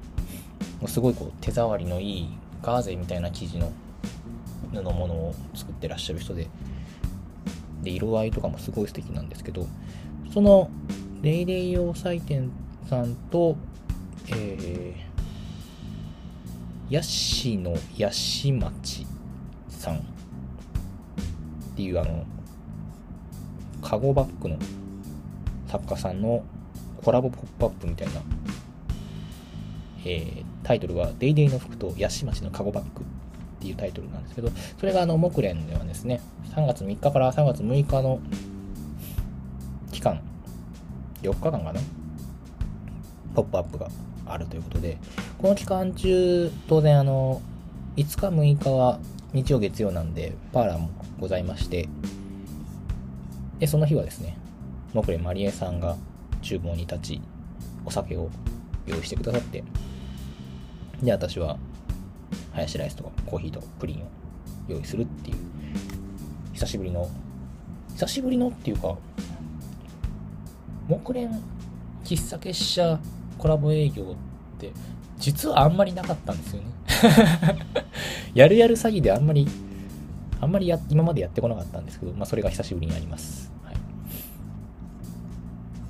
[0.86, 2.28] すごいこう手触りのいい
[2.62, 3.72] ガーゼみたいな生地の
[4.72, 6.48] 布物を作ってらっしゃる人で、
[7.82, 9.66] で色合いとかもすごい素敵なんですけど
[10.32, 10.70] その
[11.22, 12.50] レイレイ用祭店
[12.88, 13.56] さんと、
[14.28, 19.06] えー、ヤシのヤシ町
[19.68, 20.00] さんっ
[21.76, 22.24] ていうあの
[23.82, 24.58] カゴバッグの
[25.78, 26.42] 作家さんの
[27.04, 28.22] コラボポップアップみたいな、
[30.04, 33.02] えー、タイトルは「デイデイの服とヤシ町のカゴバッグ」
[33.56, 36.20] っていうタイトルなんですけど、それがあの、木蓮ではですね、
[36.54, 38.20] 3月3日から3月6日の
[39.92, 40.20] 期間、
[41.22, 41.80] 4日間かな、
[43.34, 43.88] ポップアップが
[44.26, 44.98] あるということで、
[45.38, 47.40] この期間中、当然あの、
[47.96, 48.98] 5日6日は
[49.32, 51.88] 日曜月曜なんで、パーラーもございまして、
[53.58, 54.36] で、その日はですね、
[54.96, 55.96] 木蓮まりえさんが
[56.42, 57.20] 厨房に立ち、
[57.84, 58.30] お酒を
[58.86, 59.62] 用意してくださって、
[61.02, 61.58] で、私は
[62.52, 64.08] ハヤシライスとかコーヒーとプリンを
[64.68, 65.36] 用意するっていう
[66.54, 67.08] 久しぶりの
[67.90, 68.96] 久しぶりのっていうか
[70.88, 71.28] 木蓮
[72.02, 72.98] 喫茶結社
[73.36, 74.16] コラボ営業
[74.56, 74.72] って
[75.18, 76.68] 実はあんまりなかったんですよね
[78.34, 79.46] やるやる詐欺であんまり
[80.40, 83.55] あんまりや今までやってこなかったんですけど、まあ、それが久しぶりになります。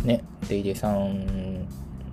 [0.07, 1.67] ね、デイデイさん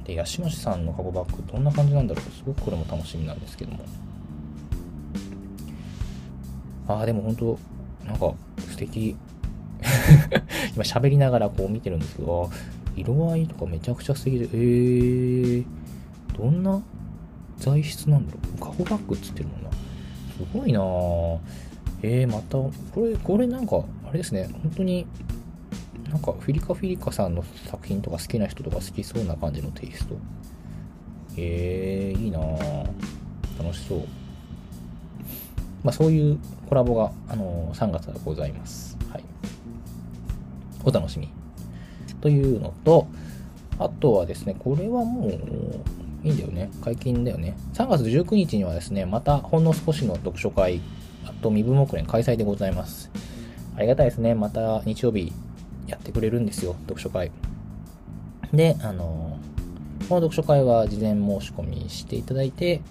[0.03, 2.32] で、ヤシマシさんのカゴバッグどんな感じなんだろう？
[2.32, 3.79] すごくこれも楽しみなんですけども。
[6.88, 7.60] ああ、でも本当
[8.06, 9.15] なんか素敵。
[10.75, 12.49] 今喋りながらこう見てるんですけど、
[12.95, 15.65] 色合いとかめちゃくちゃ素敵で、えー、
[16.38, 16.82] どんな
[17.58, 18.60] 材質なんだろう？
[18.60, 19.69] カゴバッグっつってるもんな。
[19.71, 19.77] す
[20.53, 20.79] ごいな。
[22.01, 25.08] えー、また、これ、これなんか、あれですね、本当に、
[26.13, 30.15] なんかフィリカ・フィリカさんの作品とか好きな人とか好きそうな感じのテイスト。
[31.36, 32.88] えー、いいなぁ。
[33.58, 33.99] 楽しそう。
[35.84, 36.38] まあそういう
[36.69, 38.95] コラボが、あのー、3月はございます。
[39.12, 39.23] はい。
[40.86, 41.30] お楽しみ。
[42.21, 43.08] というのと、
[43.80, 45.32] あとはですね、これはもう、
[46.23, 46.69] いいんだよね。
[46.84, 47.58] 解禁だよね。
[47.73, 50.80] 3月19日にはですね、またほんの少しの読書会、
[51.26, 53.10] あと身分目連開催でございます。
[53.76, 54.36] ありがたいですね。
[54.36, 55.34] また日曜日
[55.87, 57.31] やってくれるんですよ、読書会。
[58.53, 59.37] で、あの、
[60.09, 62.81] この読書会は事前申し込みしていただいて、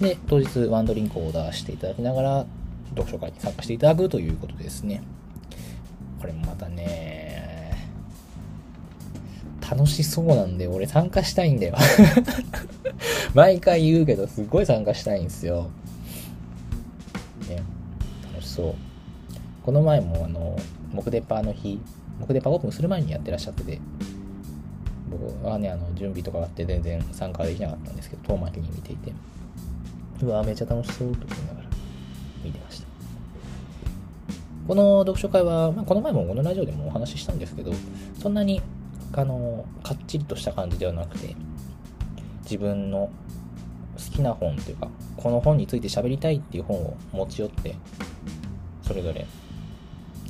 [0.00, 2.46] で、当日ワンドリンクをオーダーしていただきながら、
[2.90, 5.02] 読書会に参加していただくということですね。
[6.20, 7.88] これもまたね、
[9.70, 11.76] 楽しそうなんで、俺参加したいんだよ
[13.34, 15.70] 毎回言うけど、すっごい参加したいんですよ。
[17.48, 17.62] ね、
[18.32, 18.74] 楽しそう。
[19.62, 20.56] この前も、あの、
[20.92, 21.80] 木デパーの日、
[22.20, 23.80] 木デパーオープンする前にやってらっしゃってて、
[25.10, 29.12] 僕はね、あの、準備とかあって全然参加できなかったんですけど、遠巻きに見ていて、
[30.22, 31.68] うわめっちゃ楽しそうと思いながら
[32.44, 32.86] 見てました。
[34.68, 37.72] この読書会は、まあ、この前もこのラジオでもお話ししたんですけど、
[38.20, 38.62] そんなに、
[39.12, 41.34] あの、かっちりとした感じではなくて、
[42.44, 43.10] 自分の
[43.96, 47.74] 好きな本というか、この本について喋りたいっていう本を持ち寄って、
[48.82, 49.26] それぞれ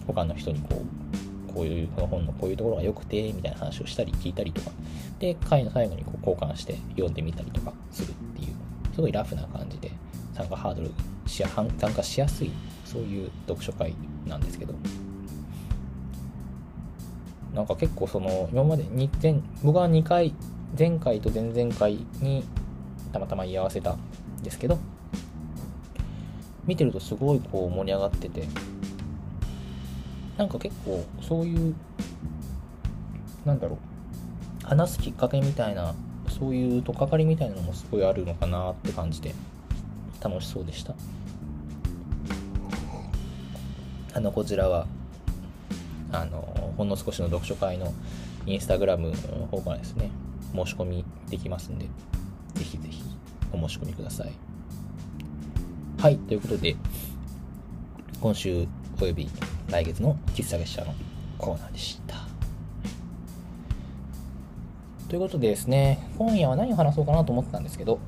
[0.06, 1.19] 他の人にこう、
[1.50, 4.70] こういう、この本のこういうところが良くて、みたいな話をしたり聞いたりとか、
[5.18, 8.54] で、回の最後にこう交換して読んでみたりとかするっていう、
[8.94, 9.90] すごいラフな感じで
[10.34, 10.90] 参加ハードル
[11.26, 12.50] し参加しやすい、
[12.84, 13.94] そういう読書会
[14.26, 14.74] なんですけど、
[17.54, 20.34] なんか結構その、今まで2前、僕は2回、
[20.78, 22.44] 前回と前々回に
[23.12, 23.98] たまたま居合わせたん
[24.42, 24.78] ですけど、
[26.64, 28.44] 見てるとすごいこう盛り上がってて、
[30.40, 31.74] なんか結構そういう、
[33.44, 33.76] なんだろ
[34.64, 35.94] う、話すきっかけみたいな、
[36.30, 39.34] そういうとっかかりみたいなのもすごいあるのかなって感じで、
[40.18, 40.94] 楽しそうでした。
[44.14, 44.86] あの、こちらは、
[46.10, 47.92] あの、ほんの少しの読書会の
[48.46, 50.10] インスタグラムの方からですね、
[50.54, 51.84] 申し込みできますんで、
[52.54, 53.04] ぜひぜひ
[53.52, 54.32] お申し込みください。
[55.98, 56.76] はい、ということで、
[58.22, 58.66] 今週
[59.02, 59.28] および
[59.70, 60.92] 来月の喫茶月謝の
[61.38, 62.16] コーナーでした。
[65.08, 68.00] ということでですね、今夜は何を話そうかなと思ってたんですけど、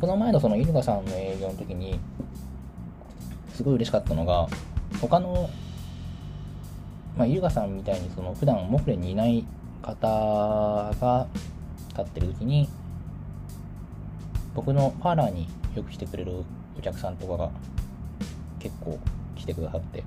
[0.00, 2.00] この前のそのイルカさんの営業の時に、
[3.54, 4.48] すごい嬉しかったのが、
[5.00, 5.48] 他の、
[7.16, 9.44] まあ、イルカさんみたいにその普段モフレにいない
[9.82, 11.28] 方が
[11.90, 12.68] 立ってる時に、
[14.54, 16.32] 僕のパーラーによく来てくれる
[16.76, 17.50] お客さんとかが
[18.58, 18.98] 結構
[19.36, 20.02] 来てくださって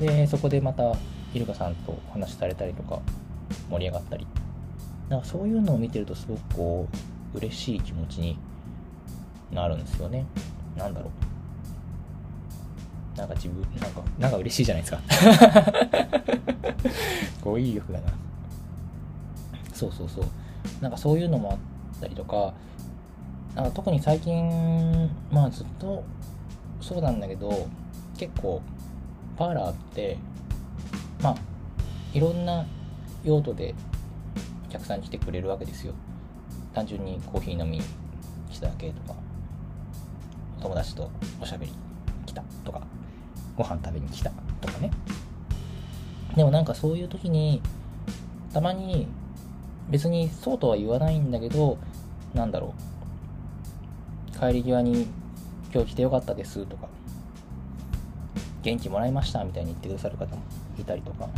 [0.00, 0.94] でそこでまた
[1.34, 3.00] イルカさんとお話しされたりとか
[3.70, 4.26] 盛り上がったり。
[5.10, 6.88] なんかそういうのを見てるとすごくこ
[7.34, 8.38] う嬉しい気持ちに
[9.50, 10.24] なるんですよね。
[10.76, 11.10] なんだろ
[13.16, 13.18] う。
[13.18, 15.00] なんか自分なんかなんか嬉しいじゃないですか。
[17.42, 18.12] 語彙力だな。
[19.74, 20.24] そうそうそう。
[20.80, 21.58] なんかそういうのもあっ
[22.00, 22.54] たりとか
[23.56, 26.04] なんか特に最近まあずっと
[26.80, 27.66] そうなんだけど
[28.16, 28.62] 結構
[29.40, 30.18] パーラーって
[31.22, 31.36] まあ
[32.12, 32.66] いろんな
[33.24, 33.74] 用途で
[34.68, 35.94] お客さん来てくれるわけですよ。
[36.74, 37.84] 単純にコーヒー飲みに
[38.50, 39.18] 来ただけとか
[40.60, 41.72] 友達とおしゃべり
[42.26, 42.82] 来たとか
[43.56, 44.90] ご飯食べに来たとかね。
[46.36, 47.62] でもなんかそういう時に
[48.52, 49.08] たまに
[49.88, 51.78] 別にそうとは言わないんだけど
[52.34, 52.74] なんだろ
[54.36, 54.38] う。
[54.38, 55.06] 帰り際に
[55.72, 56.88] 今日来てよかったですとか
[58.62, 60.42] 元気もらいましたみたいに言ってくださる方も
[60.78, 61.28] いたりとか。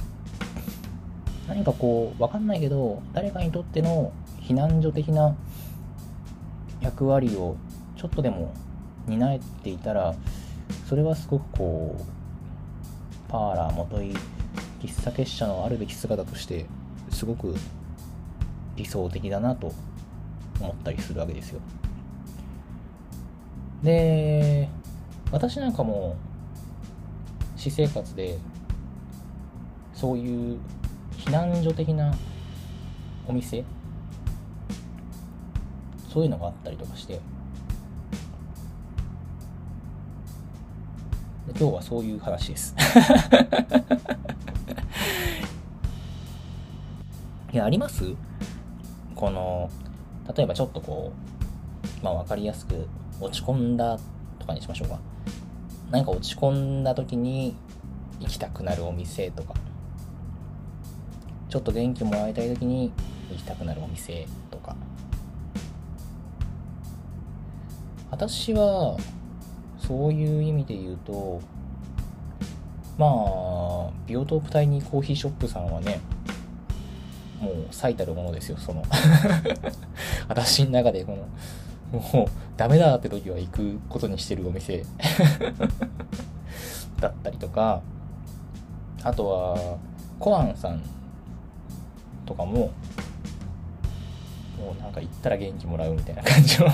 [1.48, 5.36] 何かこう分かんないけど誰かにとっての避難所的な
[6.80, 7.56] 役割を
[7.96, 8.54] ちょっとでも
[9.06, 10.14] 担えていたら
[10.88, 14.14] それはすごくこうパーラー元い
[14.80, 16.66] 喫茶結社のあるべき姿として
[17.10, 17.54] すごく
[18.76, 19.72] 理想的だなと
[20.60, 21.60] 思ったりするわけですよ。
[23.82, 24.68] で
[25.30, 26.16] 私なんかも
[27.62, 28.38] 私生活で
[29.94, 30.58] そういう
[31.16, 32.12] 避難所的な
[33.28, 33.62] お店
[36.12, 37.20] そういうのがあったりとかして
[41.56, 42.74] 今日はそういう話です。
[47.52, 48.12] いやあります？
[49.14, 49.70] この
[50.36, 51.12] 例えばちょっとこ
[52.02, 52.88] うまあ分かりやすく
[53.20, 54.00] 落ち込んだ
[54.40, 55.11] とかにしましょうか。
[55.92, 57.54] 何か落ち込んだ時に
[58.18, 59.54] 行きたくなるお店とか。
[61.50, 62.90] ちょっと元気もらいたい時に
[63.30, 64.74] 行きたくなるお店とか。
[68.10, 68.96] 私は
[69.76, 71.42] そういう意味で言うと
[72.96, 76.00] まあビオトープタイニーコーヒーショップさんはね
[77.38, 78.82] もう最たるものですよその。
[80.28, 81.18] 私の中でこ
[81.92, 82.28] のもう
[82.62, 84.84] ダメだって時は行くことにしてるお店。
[87.00, 87.82] だったりとか。
[89.02, 89.78] あとは
[90.20, 90.80] コアンさん
[92.24, 92.70] とかも
[94.56, 96.68] もうなんか行ったら元気もらうみたいな感じの。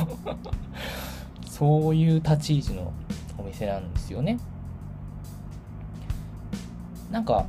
[1.48, 2.92] そういう立ち位置の
[3.38, 4.38] お店なんですよね。
[7.10, 7.46] なんか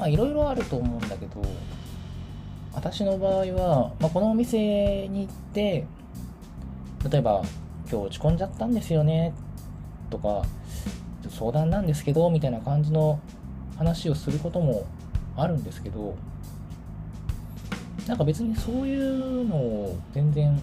[0.00, 1.40] まあいろいろあると思うんだけど
[2.74, 5.86] 私の場合は、まあ、このお店に行って
[7.08, 7.42] 例えば
[7.90, 9.32] 今日落ち込んじゃったんですよね
[10.10, 10.42] とか
[11.30, 13.20] 相談なんですけどみたいな感じの
[13.76, 14.86] 話をすることも
[15.36, 16.16] あるんですけど
[18.06, 20.60] なんか別にそういうのを全然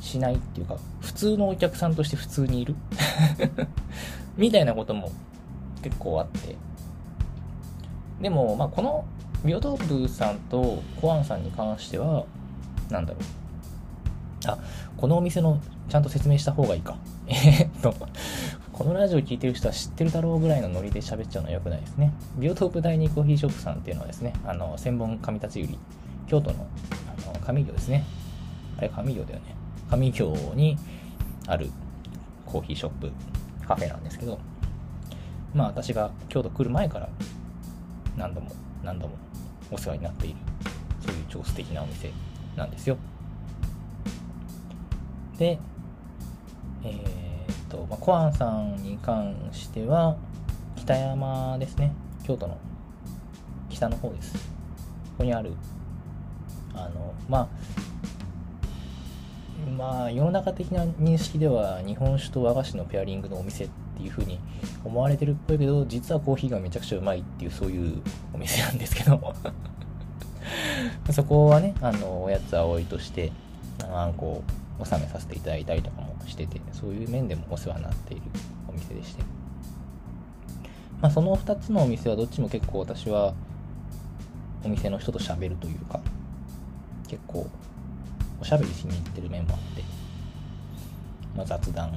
[0.00, 2.74] しないっていうか普通のお客さんとして普通にいる
[4.36, 5.10] みたいなことも
[5.82, 6.56] 結構あって
[8.20, 9.04] でも、まあ、この
[9.44, 12.24] ビオトープさんとコアンさんに関しては、
[12.90, 13.43] なんだろう。
[14.48, 14.58] あ、
[14.96, 16.96] このお店のちゃんと説明した方がいいか。
[17.26, 17.94] えっと、
[18.72, 22.12] このラジオ聞いてる人は知ってるだろうぐらいのノリで喋っちゃうのは良くないですね。
[22.38, 25.78] ビオトープ第二コーヒーショップさんっていうのはですね、あの、千本上立売り、
[26.26, 26.66] 京都の
[27.24, 28.04] あの上行ですね。
[28.78, 29.54] あれ、上行だよね。
[29.90, 30.78] 上行に
[31.46, 31.70] ある
[32.46, 33.12] コーヒーショップ、
[33.66, 34.38] カフェなんですけど、
[35.54, 37.08] まあ私が京都来る前から
[38.16, 38.50] 何度も
[38.82, 39.16] 何度も
[39.70, 40.36] お世話になっている
[41.06, 42.10] そういう超素敵なお店
[42.56, 42.98] なんですよ
[45.38, 45.58] で
[46.84, 50.16] えー、っと、まあ、コアンさんに関しては
[50.76, 51.92] 北山ですね。
[52.24, 52.58] 京都の
[53.70, 54.34] 北の方です。
[54.34, 54.40] こ
[55.18, 55.52] こにある
[56.74, 57.48] あのまあ
[59.76, 64.38] まあ世の中的な認識では日本酒と和菓子のペアリングのお店っていう風に
[64.84, 69.34] 思われてるっぽいけど実はコーヒーがめちゃくちゃうまいっていうそういうお店なんですけど
[71.10, 73.32] そこはねあのおやつは多いとして
[73.92, 74.42] あんこを
[74.78, 78.22] 納めさせていただいたりとかもしててそういう面でもお世話になっている
[78.68, 79.22] お店でして。
[81.00, 83.34] まあその2つのお店はどっちも結構私は
[84.64, 86.00] お店の人と喋るというか
[87.06, 87.46] 結構
[88.40, 89.82] おしゃべりしに行ってる面もあって、
[91.36, 91.92] まあ、雑談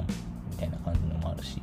[0.51, 1.61] みたいな感じのもあるし。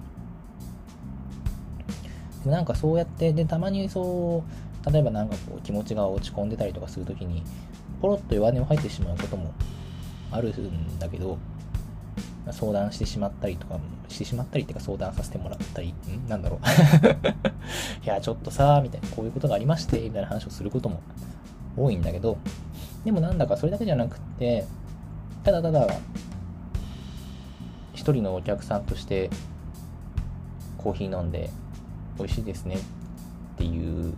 [2.44, 4.44] でなんかそうやってでたまにそ
[4.87, 7.42] う例えばなんかこう気持ちが落ち込んでたりとかするときに
[8.03, 9.53] ポロッと弱音を吐いてしまうことも
[10.31, 11.39] あるんだけど
[12.51, 16.29] 相談してしまったりとかしてしまったりっていうか相談させてもらったりん？
[16.29, 16.61] なんだろう。
[18.05, 21.01] いやちょっとさみたいなこういうことがありましてみたいな話をすることも
[21.77, 22.37] 多いんだけど
[23.05, 24.67] でもなんだかそれだけじゃなくって
[25.43, 25.87] ただただ
[27.95, 29.31] 一人のお客さんとして
[30.77, 31.51] コーヒー飲んで
[32.19, 32.79] 美味しいですねっ
[33.57, 34.15] ていう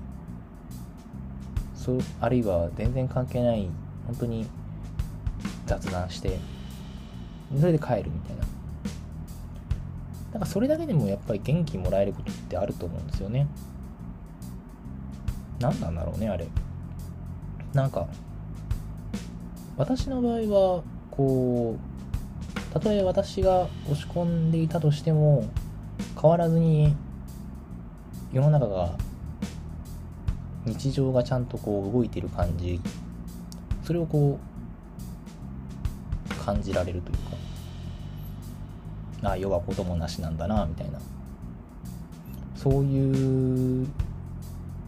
[1.74, 3.68] そうあるいは全然関係ない
[4.06, 4.46] 本当に
[5.66, 6.38] 雑談して
[7.58, 8.46] それで帰るみたいな。
[10.32, 13.46] なんかそれだけでもやっぱり元気もらえることってあると思うんですよね。
[15.60, 16.46] 何なんだろうねあれ。
[17.72, 18.06] なんか
[19.76, 20.32] 私の場合
[20.76, 25.48] はこうたとえ私が押し込んでいたとしても
[26.20, 26.94] 変わらずに
[28.32, 28.92] 世の中が
[30.66, 32.80] 日常がちゃんとこう動いてる感じ。
[33.84, 34.55] それをこう
[36.46, 37.22] 感じられるというか。
[39.22, 41.00] ああ世はこともなしなんだなみたいな。
[42.54, 43.88] そういう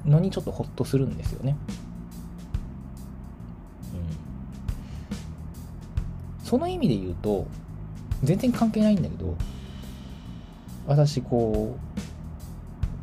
[0.06, 1.56] のにちょっとホッとするんですよね。
[6.40, 6.46] うん。
[6.46, 7.48] その意味で言うと
[8.22, 9.34] 全然関係ないんだけど
[10.86, 11.76] 私こ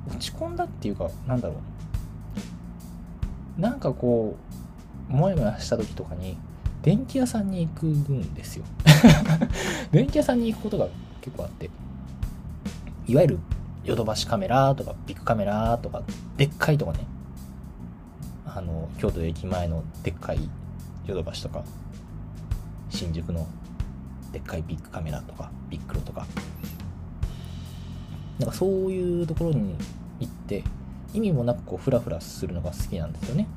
[0.07, 1.55] う落ち込んだっていうかなんだろ
[3.57, 3.61] う。
[3.61, 4.37] なんかこ
[5.09, 6.37] うもやもやした時とかに
[6.85, 8.65] 電気屋さんに行くんですよ。
[9.91, 10.87] 電気屋さんに行くことが
[11.19, 11.71] 結構あって
[13.07, 13.39] いわゆる
[13.83, 16.03] ヨドバシカメラとかビッグカメラとか
[16.37, 16.99] でっかいとかね。
[18.45, 20.47] あの京都駅前のでっかい
[21.07, 21.63] ヨドバシとか
[22.91, 23.47] 新宿の
[24.31, 26.27] でっかいビッグカメラとかビックロとか。
[28.37, 29.73] なんかそういうところに
[30.19, 30.63] 行って
[31.15, 33.47] 意味もなくこうフラフラするのが好きなんですよね。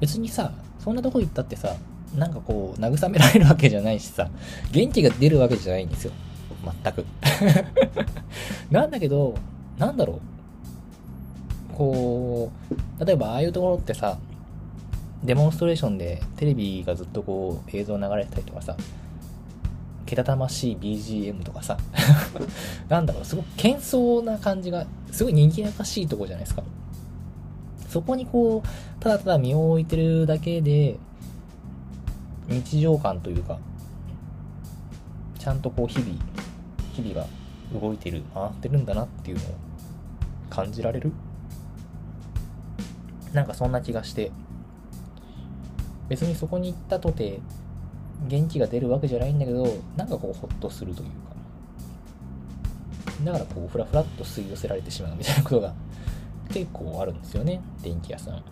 [0.00, 0.50] 別にさ
[0.84, 1.74] そんなとこ行ったってさ
[2.14, 4.28] なんかこう慰められるわけじゃないしさ
[4.70, 6.12] 元気が出るわけじゃないんですよ。
[6.82, 7.06] 全く。
[8.70, 9.34] なんだけど
[9.78, 10.20] なんだろ
[11.72, 11.74] う。
[11.74, 12.52] こ
[13.00, 14.18] う例えばああいうところってさ
[15.24, 18.76] デモンストレーションでテレビがずっとこう映像流れてたりとかさ
[20.04, 21.78] けたたましい BGM とかさ。
[22.90, 23.24] なんだろう。
[23.24, 26.62] すごく喧騒な感じがすごい賑やかしいとこじゃないですか。
[27.94, 30.98] そこにこうただただ身を置いてるだけで
[32.48, 33.60] 日常感というか
[35.38, 36.10] ちゃんとこう日々
[36.92, 37.28] 日々が
[37.72, 39.46] 動いてる回ってるんだなっていうのを
[40.50, 41.12] 感じられる?
[43.32, 44.32] なんかそんな気がして。
[46.08, 47.38] 別にそこに行ったとて
[48.26, 49.66] 元気が出るわけじゃないんだけど
[49.96, 51.14] なんかこうホッとするというか。
[53.24, 55.72] だからこうふらふらっと吸い寄せられてしまうみたいなことが
[56.50, 58.34] 結構あるんですよね電気屋さん。
[58.34, 58.42] うん。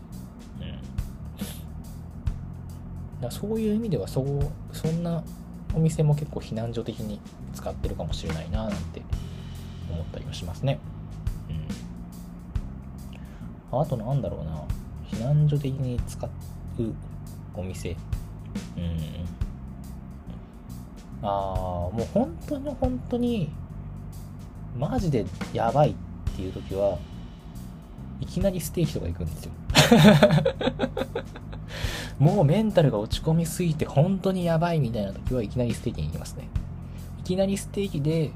[3.21, 5.23] だそういう意味ではそうそんな
[5.75, 7.21] お店も結構避難所的に
[7.55, 9.03] 使ってるかもしれないななんて
[9.91, 10.79] 思ったりはしますね。
[13.73, 13.81] うん。
[13.81, 14.63] あとなんだろうな。
[15.11, 16.31] 避難所的に使う
[17.55, 17.97] お店。
[18.77, 19.27] うん。
[21.23, 21.31] ああ
[21.93, 23.53] もう本当に本当に
[24.77, 25.95] マジでやばいっ
[26.35, 26.99] ていう時は
[28.23, 29.53] いきなりステーキとか行くんですよ。
[32.19, 36.49] もうメンタルが落ち込みすぎて本当にやばいみたいな時はいきなりステーキに行きますね。
[37.19, 38.31] いきなりステーキで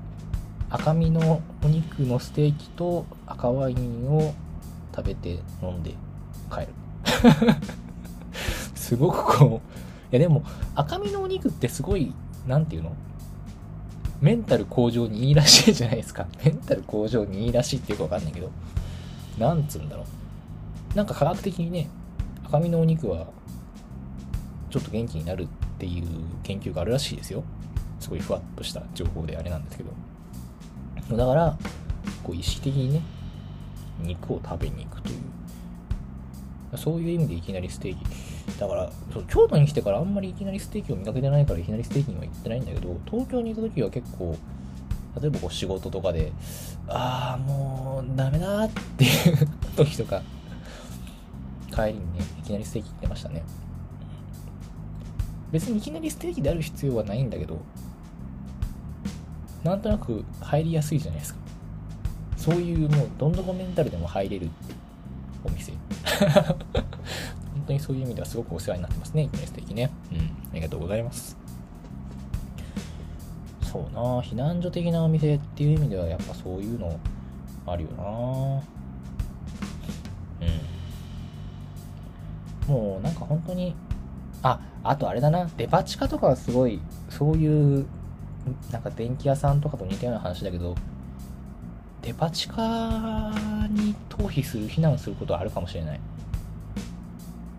[0.71, 4.35] 赤身のお肉のステーキと赤ワインを
[4.95, 5.95] 食べて飲んで
[6.51, 6.69] 帰る。
[8.75, 10.43] すごくこういやでも
[10.75, 12.13] 赤身のお肉ってすごい
[12.49, 12.93] 何て言うの？
[14.21, 16.27] メンタル向上にいいらしいじゃないですか。
[16.45, 18.51] メンタル向上にいいらしいっていうかわかんないけど、
[19.39, 20.05] なんつうんだろ
[20.95, 20.97] う。
[20.97, 21.89] なんか科学的にね、
[22.45, 23.27] 赤身のお肉は
[24.71, 25.47] ちょっと元気になるっ
[25.79, 26.07] ていう
[26.43, 27.45] 研究があるらしいですよ。
[28.01, 31.17] すごいふわっとした情報であれなんですけど。
[31.17, 31.59] だから、
[32.23, 33.03] こう意識的にね、
[34.01, 36.79] 肉を食べに行くという。
[36.79, 38.37] そういう意味でいきなりステーキ。
[38.59, 44.37] だからそう京都に来てからあんまりいきなりステーキを見かけてないからいきなりステーキには行ってないんだけど東京にいた時は結構
[45.21, 46.33] 例えばこう仕事とかで
[46.89, 50.23] ああもうダメだっていう時とか
[51.71, 53.45] 帰りにねいきなりステーキ行ってましたね
[55.51, 57.61] 別にいきなりステーキである必要はないんだけど
[59.65, 61.41] なんとなく入りやすいじゃないですか
[62.37, 64.49] そういうもうどんどこメンタルでも入れる
[65.45, 65.73] お店
[67.57, 69.91] 本当にそういう意味ではすごくお世話になってますね、記念ステーキね。
[70.13, 71.37] うん、ありがとうございます。
[73.67, 74.01] そうな。
[74.21, 76.99] 避難所的なお店っていう意味ではやっぱそういうの
[77.67, 78.05] あるよな。
[82.69, 82.73] うん。
[82.73, 83.75] もうなんか本当に、
[84.43, 87.87] あ、あとあれだな、デパ地下とかはすごい、そういう、
[88.71, 90.77] なんか電気屋さんとかと似たような話だけど、
[92.03, 93.33] デパ地下
[93.71, 96.01] に逃避する、避難することはあるかもしれない。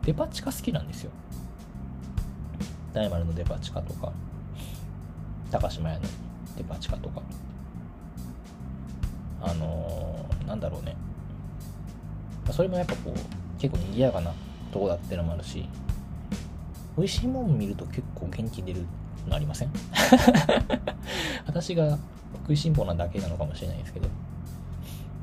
[0.03, 1.11] デパ地下好きなんですよ。
[2.93, 4.13] 大丸のデパ地下とか。
[5.51, 6.01] 高島屋の
[6.57, 7.21] デパ地下とか。
[9.41, 10.95] あのー、なんだろうね。
[12.51, 14.33] それもやっぱこう結構賑やかな
[14.71, 15.67] とこだってのもあるし
[16.97, 18.85] 美味しいもん見ると結構元気出る
[19.27, 19.71] のありません？
[21.45, 21.97] 私が
[22.43, 24.07] 食いしん坊なだけなのかもしれないですけど。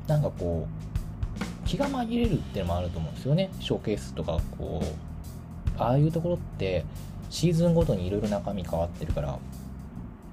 [0.07, 3.49] なんかこう気が紛れるってのもあると思うんですよね。
[3.59, 6.85] ショーケースとかこうああいうところって
[7.31, 9.39] シーズンごとにいろいろ中身変わってるから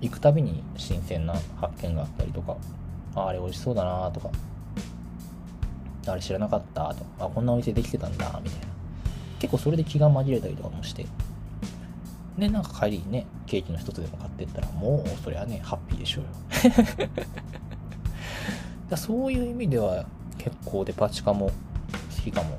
[0.03, 2.57] 行くたびに新鮮な発見があったりとか
[3.15, 4.31] ああれ美味しそうだなとか
[6.07, 8.67] あれ知らなかったとかあこんなお店できてたんだみたいな。
[9.39, 11.07] 結構それで気が紛れたりとかもして。
[12.39, 17.09] でなんか帰りにねケーキの一つでも買ってったらもうそりゃねハッピーでしょうよ。
[18.89, 20.07] だそういう意味では
[20.39, 21.53] 結構デパ地下も好
[22.23, 22.59] きかも。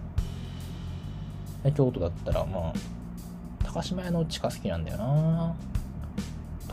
[1.72, 2.74] 京都だったら、まあ、
[3.64, 5.56] 高島屋の地下好きなんだよな。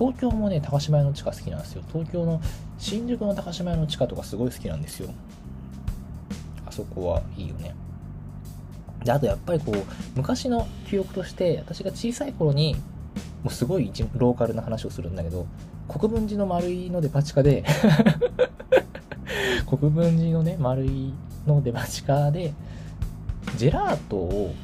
[0.01, 1.83] 東京もね、高島屋の地下好きなんですよ。
[1.93, 2.41] 東京の
[2.79, 5.11] 新宿の高島屋の地下とかすごい好きなんですよ。
[6.65, 7.75] あそこはいいよね。
[9.05, 9.75] で、あとやっぱりこう、
[10.17, 12.77] 昔の記憶として、私が小さい頃に、
[13.43, 15.47] もうすごいローカルな話をするんだけど、
[15.87, 17.63] 国分寺の丸いのデパ地下で
[19.69, 21.13] 国分寺のね、丸い
[21.47, 22.55] のデパ地下で、
[23.59, 24.55] ジェラートを、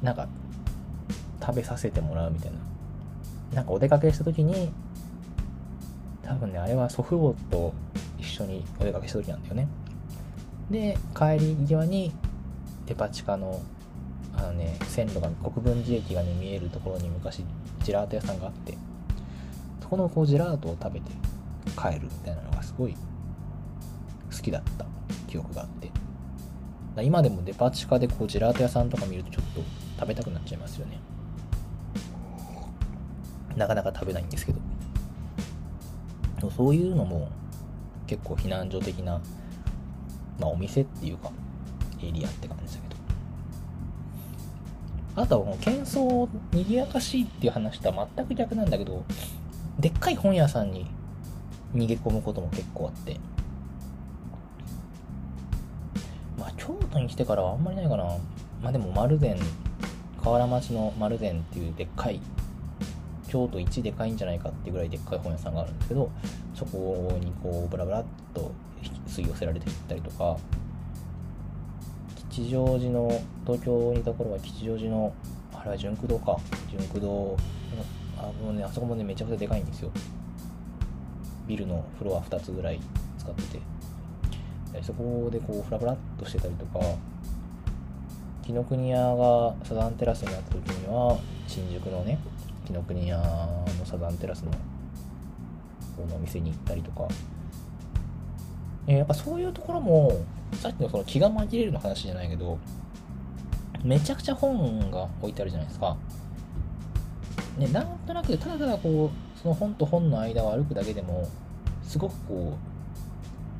[0.00, 0.28] なんか、
[1.44, 2.58] 食べさせてもらうみたいな
[3.54, 4.72] なんかお出かけした時に
[6.22, 7.74] 多分ねあれは祖父母と
[8.18, 9.68] 一緒にお出かけした時なんだよね。
[10.70, 12.12] で帰り際に
[12.86, 13.60] デパ地下の
[14.34, 17.44] あのね線路が国分寺駅がね見えるところに昔
[17.82, 18.78] ジェラート屋さんがあって
[19.82, 21.10] そこのこうジェラートを食べて
[21.76, 24.86] 帰るみたいなのがすごい好きだった
[25.28, 25.90] 記憶があって。
[27.00, 29.62] 今でもデパ地下でこうジェラート屋さんとか見るとちょっと
[29.98, 30.98] 食べたくなっちゃいますよね。
[33.56, 34.58] なかなか食べないんですけど。
[36.56, 37.28] そういうのも
[38.08, 39.20] 結構避難所的な、
[40.40, 41.30] まあ、お店っていうか
[42.02, 42.88] エリアって感じだけ
[45.16, 45.22] ど。
[45.22, 49.04] あとはもう喧騒賑やかしいっていう話とは全く逆なんだけど
[49.78, 50.86] でっかい本屋さんに
[51.74, 53.20] 逃げ込むことも結構あって。
[56.38, 58.04] まあ京都に来てからはあんまりないかな。
[58.62, 59.38] まあでも丸善
[60.22, 62.20] 河原町の丸善っていうでっかい
[63.32, 66.10] 京都一でかいんじゃないかっていうぐらいでっかい本屋さんがあるんですけど
[66.54, 68.04] そこにこうブラブラっ
[68.34, 68.52] と
[69.06, 70.36] 吸い寄せられていったりとか
[72.30, 73.08] 吉祥寺の
[73.46, 75.14] 東京にいた頃は吉祥寺の
[75.54, 76.36] あれは純駆堂か
[76.70, 77.34] 純駆堂
[78.18, 79.90] あもうねあそこもねめちゃくちゃでかいんですよ
[81.46, 82.80] ビルのフロア2つぐらい
[83.18, 83.42] 使って
[84.74, 86.80] てそこでこうフラフラっとしてたりとか
[88.42, 92.18] 紀ノ国屋がサザンテラスになった時には新宿のね
[92.64, 94.52] 紀ノ国屋のサザンテラスの
[95.96, 97.08] 方のお店に行ったりとか、
[98.86, 102.58] えー、やっぱそういうところもさっきのその気が紛れるの話じゃないけど
[103.84, 105.96] めちゃくちゃ本が置いてあるじゃないですか。
[107.58, 111.28] ね、なんとなくただただこうその本と本の間を歩くだけでも
[111.82, 112.56] すごくこ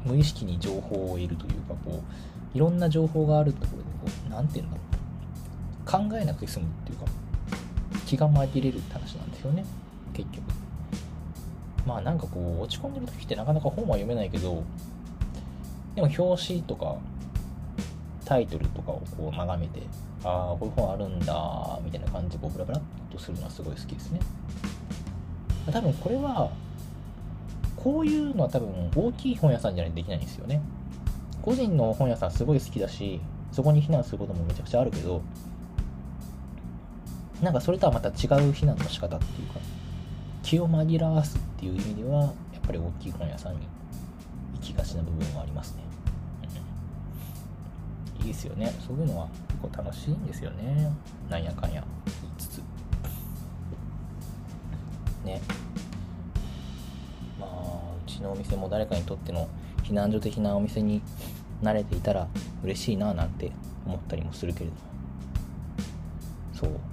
[0.06, 2.02] う無意識に情報を得るというかこ
[2.54, 4.92] ういろんな情報があるところでこう何て言うんだろう。
[5.84, 7.04] 考えなくて済むっていうか。
[8.12, 9.64] 気が紛れるって話なんですよね。
[10.12, 10.42] 結局。
[11.86, 14.62] まあなんかこう落ち込んでる時ってなかなか本は読めないけど
[15.96, 16.94] でも表紙とか
[18.24, 19.80] タイトルとかをこう眺めて
[20.22, 24.20] ああこういう本あるんだみたいな感じでこうブラブラっとするのはすごい好きですね。
[25.72, 26.52] 多分これは
[27.76, 30.60] こういうのは多分大きい本屋さんじゃないとできないんですよね。
[31.40, 35.22] 個人の本屋さんすごい好きだしそこに避難することもめちゃくちゃあるけど
[37.42, 38.14] なんかそれとはまた違う
[38.52, 39.58] 避難の仕方っていうか
[40.44, 42.32] 気を紛らわすっていう意味ではやっ
[42.64, 43.66] ぱり大きい本屋さんに
[44.54, 45.82] 行きがちな部分はありますね、
[48.20, 48.72] うん、いいですよね。
[48.86, 50.92] そういうのは結構楽しいんですよね。
[51.28, 51.84] なんやかんや
[52.20, 52.62] 言いつつ。
[55.24, 55.40] ね。
[57.40, 57.50] まあ
[58.06, 59.48] うちのお店も誰かにとっての
[59.82, 61.02] 避難所的なお店に
[61.60, 62.28] 慣れていたら
[62.62, 63.50] 嬉しいななんて
[63.84, 64.78] 思ったりもするけれども。
[66.54, 66.91] そう。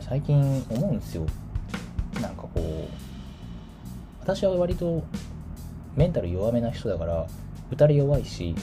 [0.00, 1.26] 最近思うんですよ。
[2.20, 2.60] なんかこう
[4.20, 5.02] 私は割と
[5.96, 7.26] メンタル弱めな人だから
[7.70, 8.54] 打たれ弱いし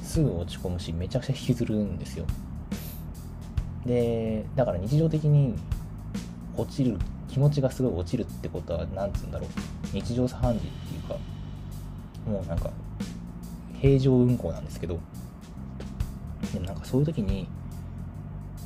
[0.00, 2.26] すぐ落ち込むしめちゃくちゃ引きずるんですよ。
[3.86, 5.54] でだから日常的に
[6.56, 6.98] 落ちる
[7.28, 9.48] 気持ちがすごい落ちるってことは何つうんだろう。
[9.92, 11.16] 日常茶飯事っていうか
[12.26, 12.70] もうなんか
[13.80, 14.98] 平常運行なんですけど。
[16.52, 17.48] でもなんかそういう時に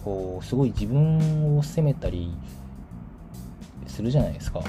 [0.09, 2.33] こうすごい自分を責めたり
[3.87, 4.61] するじゃないですか。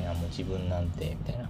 [0.00, 1.48] いやもう自分なんてみたいな。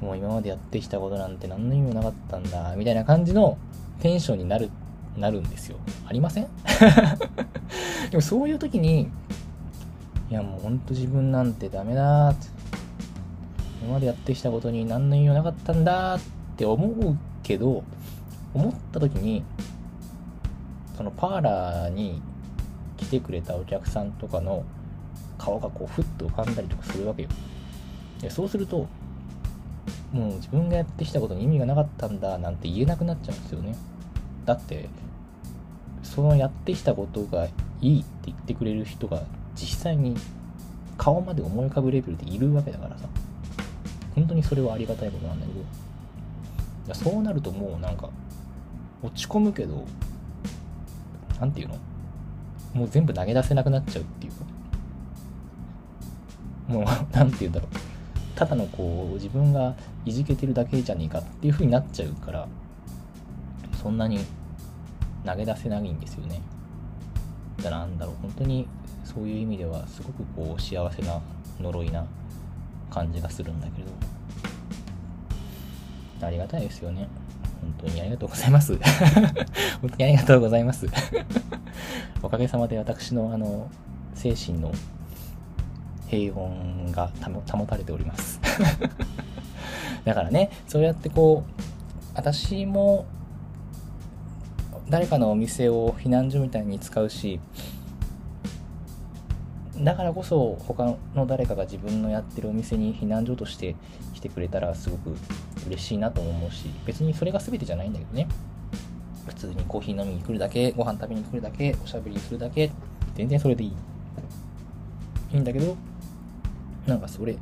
[0.00, 3.58] もう今までやってきたことなんて何の意味もなかったんだみたいな感じの
[4.00, 4.70] テンションになる
[5.18, 5.76] なるんですよ。
[6.06, 6.46] ありません？
[8.10, 9.02] でもそういう時に
[10.30, 12.46] いやもうほんと自分なんてダメだって
[13.82, 16.20] 今までやってきたことに何の意味もなかったんだっ
[16.56, 17.82] て思うけど
[18.54, 19.44] 思った時に
[20.96, 22.20] そのパーラーに
[22.96, 24.64] 来てくれたお客さんとかの
[25.38, 27.28] 顔がこうふっと浮かんだりとかするわけよ。
[28.20, 28.86] でそうすると
[30.12, 33.76] もう自分がやってきたことに意味がなかったんだなんて言えなくなっちゃうんですよね。
[34.44, 34.88] だって
[36.02, 37.46] そのやってきたことが
[37.80, 39.22] いいって言ってくれる人が
[39.56, 40.16] 実際に
[40.96, 43.08] 顔まで思い浮かぶレベルでいるわけだからさ。
[44.14, 46.94] 本当にそれはありがたいことなんだけど。
[46.94, 48.10] そうなるともうなんか
[49.02, 49.86] 落ち込むけど
[51.40, 52.80] 何て言うの？
[52.80, 54.44] もう全部投げ出せなくなっちゃうっていうか。
[56.68, 57.70] もう 何て言うんだろう。
[58.36, 59.74] ただのこう自分が
[60.04, 62.48] いじけてるだけじゃねえかっていう風になっちゃうから
[63.80, 64.18] そんなに
[65.24, 66.40] 投げ出せないんですよね。
[67.62, 68.14] だなんだろう。
[68.22, 68.66] 本当に
[69.04, 71.20] そういう意味ではすごくこう幸せな
[71.60, 72.04] 呪いな
[72.90, 73.92] 感じがするんだけれど。
[76.26, 77.06] ありがたいですよね。
[77.64, 78.76] 本当にありがとうございます。
[79.80, 80.86] 本当にありがとうございます。
[82.22, 83.68] おかげさまで私のあの、
[84.14, 84.72] 精神の
[86.08, 87.10] 平穏が
[87.50, 88.40] 保たれております
[90.04, 91.62] だからねそうやってこう
[92.14, 93.06] 私も
[94.88, 97.40] 誰かのお店を避難所みたいに使うし
[99.78, 103.74] だからこそ他の誰かが自分のやってるお店に避難所として
[104.14, 105.16] 来てくれたらすごく
[105.66, 108.28] 嬉しいなと思うし別にそれが全てじゃないんだけどね。
[109.26, 112.70] 普通にコーヒー飲みに来るだけご飯食べに来るだけおしゃべりするだけ
[113.14, 113.72] 全然それでいい。
[115.32, 115.76] いいんだけど
[116.86, 117.36] なんかそれ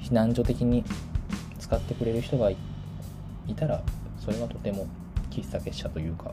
[0.00, 0.84] 避難所的に
[1.58, 2.56] 使ってくれる人がい
[3.56, 3.82] たら
[4.18, 4.86] それはとても
[5.30, 6.32] 喫茶結社というか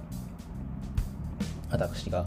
[1.70, 2.24] 私が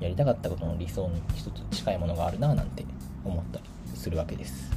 [0.00, 2.84] やりたかったことの理想に一つ近いものがあるななんて
[3.24, 4.75] 思ったりするわけです。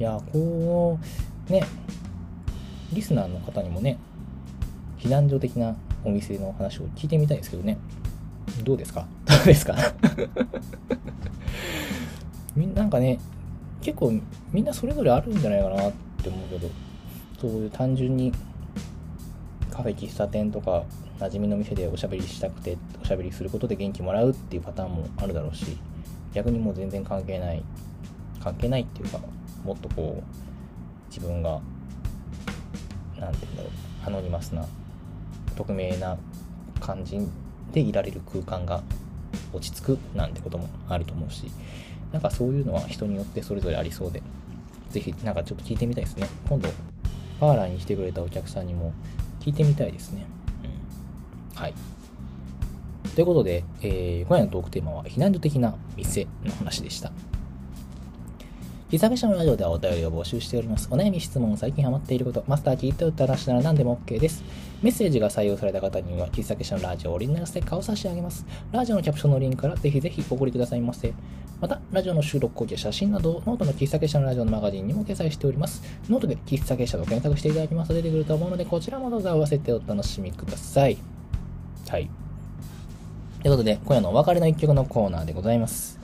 [0.00, 0.98] いやこ
[1.48, 1.62] うね
[2.92, 3.98] リスナーの方にもね
[4.98, 7.76] 避難所的なお店の話を聞いてみたいですけどね。
[8.64, 9.06] どうですか？
[9.26, 9.76] どうですか？
[12.74, 13.18] なんかね
[13.80, 14.12] 結構
[14.52, 15.92] みんなそれぞれあるんじゃないかなっ
[16.22, 16.68] て思うけど
[17.40, 18.32] そういう単純に
[19.70, 20.82] カフェ喫茶店とか
[21.18, 25.78] 馴染みの店でおしゃべりしたくておしゃべりすることで元気もらうっていうパターンもあるだろうし
[26.32, 27.62] 逆にもう全然関係ない
[28.42, 29.20] 関係ないっていうか
[29.64, 31.60] もっとこう自分が
[33.18, 33.72] 何て言うんだろう
[34.06, 34.66] アノニマスな
[35.56, 36.16] 匿名な
[36.80, 37.18] 感じ
[37.72, 38.82] でいられる空間が
[39.52, 41.50] 落ち着くなんてこともあると思うし
[42.12, 44.22] なんかそういうのは人によってそれぞれありそうで
[44.90, 46.68] 是非なんかちょっと聞いてみたいですね今度
[47.38, 48.92] パーラーに来てくれたお客さんにも
[49.40, 50.26] 聞いてみたいですね
[51.54, 51.74] うんはい。
[53.14, 57.12] ということで、えー、今夜のトークテーマは避難所的な店の話でした。
[58.90, 60.88] ギザゲシャのラジオではお便りを募集しております。
[60.90, 64.42] お悩み、質問、最近ハマっていること、マスター聞いて歌話なら何でも OK です。
[64.82, 68.44] メッセージが採用された方には、喫茶結社のラジオオリジナルステッカーを差し上げます。
[68.72, 71.14] ラジオのキャプションのリンクからぜひぜひお送りくださいませ。
[71.60, 75.84] また、ラジオの収録後記写真など、ノートの喫茶結社のラジオのマガジンにも掲載しております。
[76.08, 80.98] ノートで喫茶結社と検索していただきますと出てくると思うので、こちらもどうぞ合わせてお楽しみください。
[81.88, 82.10] はい。
[83.40, 85.99] ということで、今夜のお別れの一曲のコーナーでございます。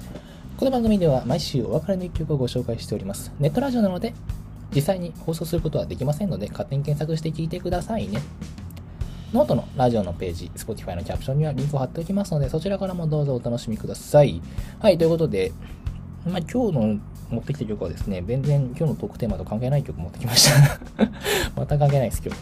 [0.57, 3.31] この番組では毎週お別れの一曲をご紹介しております。
[3.39, 4.15] ネットラジオなので、
[4.75, 8.23] 実際に放送することはできませんので、勝手に検索して聴いてくださいね。
[9.35, 14.41] ノートのラジオのページ、Spotify のキャプションにはリンクを貼っておきますので、そちらからもどうぞお楽しみください。
[14.81, 15.53] はい、ということで、
[16.25, 20.81] まあ、今日の持ってきた曲はですね、全然今日のトークテーマと関係ない曲持ってきました
[21.55, 22.41] また関係ないです、今日。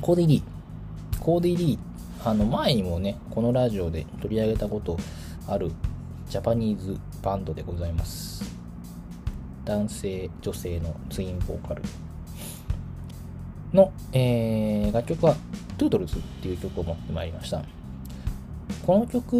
[0.00, 1.18] コーディリー。
[1.20, 4.96] コーディリーあの前にもねこのラジオで取り上げたこと
[5.48, 5.72] ある
[6.32, 8.42] ジャパニーズバンドでございます。
[9.66, 11.82] 男性女性のツインボーカル。
[13.74, 15.34] の、えー、楽曲は
[15.76, 17.62] トゥートルズっていう曲を持ってまいりました。
[18.86, 19.36] この曲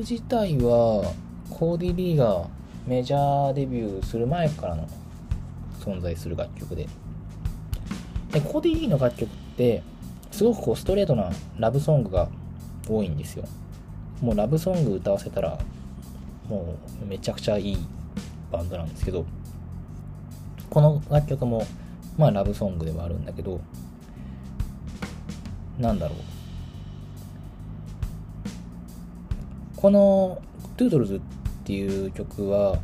[0.00, 1.14] 自体は
[1.50, 2.48] コーディ・リーが
[2.84, 4.88] メジャーデビューする前からの
[5.78, 6.88] 存在する楽曲で。
[8.32, 9.84] でコーディ・リーの楽曲って
[10.32, 12.28] すごくこうストレートなラブソングが
[12.88, 13.44] 多いんですよ。
[14.22, 15.58] もうラブソング歌わせたら
[16.48, 17.78] もうめちゃくちゃいい
[18.50, 19.26] バンドなんですけど
[20.70, 21.66] この楽曲も
[22.16, 23.60] まあラブソングではあるんだけど
[25.78, 26.18] なんだろう。
[29.76, 30.40] この
[30.78, 31.20] 「トゥートルズ」っ
[31.64, 32.78] ていう曲は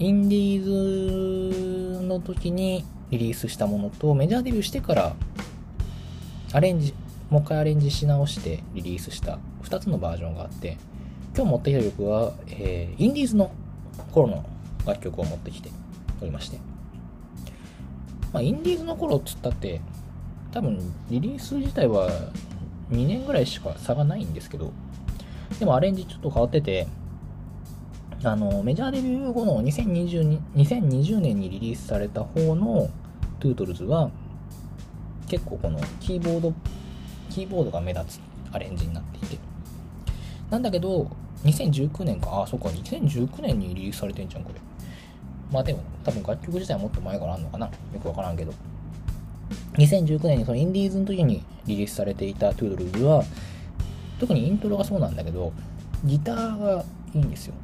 [0.00, 5.14] インディーズの時にリリースしたものとメジャーデビューしてから
[6.52, 6.92] アレンジ、
[7.30, 10.76] もう一回アレンジし直してリリースした2つのバージョンがあって、
[11.34, 13.50] 今日持ってきた曲は、えー、インディーズの
[14.12, 14.44] 頃の
[14.86, 15.70] 楽曲を持ってきて
[16.20, 16.58] おりまして、
[18.32, 19.80] まあ、インディーズの頃っつったって、
[20.52, 22.10] 多分リリース自体は
[22.90, 24.72] 2年ぐらいしか差がないんですけど、
[25.58, 26.86] でもアレンジちょっと変わってて、
[28.24, 32.88] あの、メジャーデビュー後の2020 2020年にリリースされた方の
[33.40, 34.10] トゥートルズは、
[35.28, 36.52] 結構このキーボード、
[37.30, 38.20] キーボードが目立つ
[38.52, 39.51] アレンジになっていて。
[40.52, 41.08] なんだけど、
[41.44, 44.60] 2019年か、あ、そっか、2019年にリリースされてんじゃん、これ。
[45.50, 48.52] まあでも、多分楽曲自体はもっと前からあるのかなよくわからんけど。
[49.78, 53.24] 2019年にそのインディーズの時にリリースされていたトゥードルズは、
[54.20, 55.54] 特にイントロがそうなんだけど、
[56.04, 56.84] ギターが
[57.14, 57.54] いいんですよ。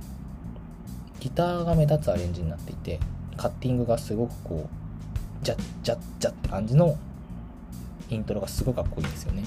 [1.21, 3.01] ギターが目立つアレンジになっていて、
[3.37, 6.97] カッティングがすごくこう、ジャッジャッジャッって感じの
[8.09, 9.45] イントロがすごいかっこいいんですよね。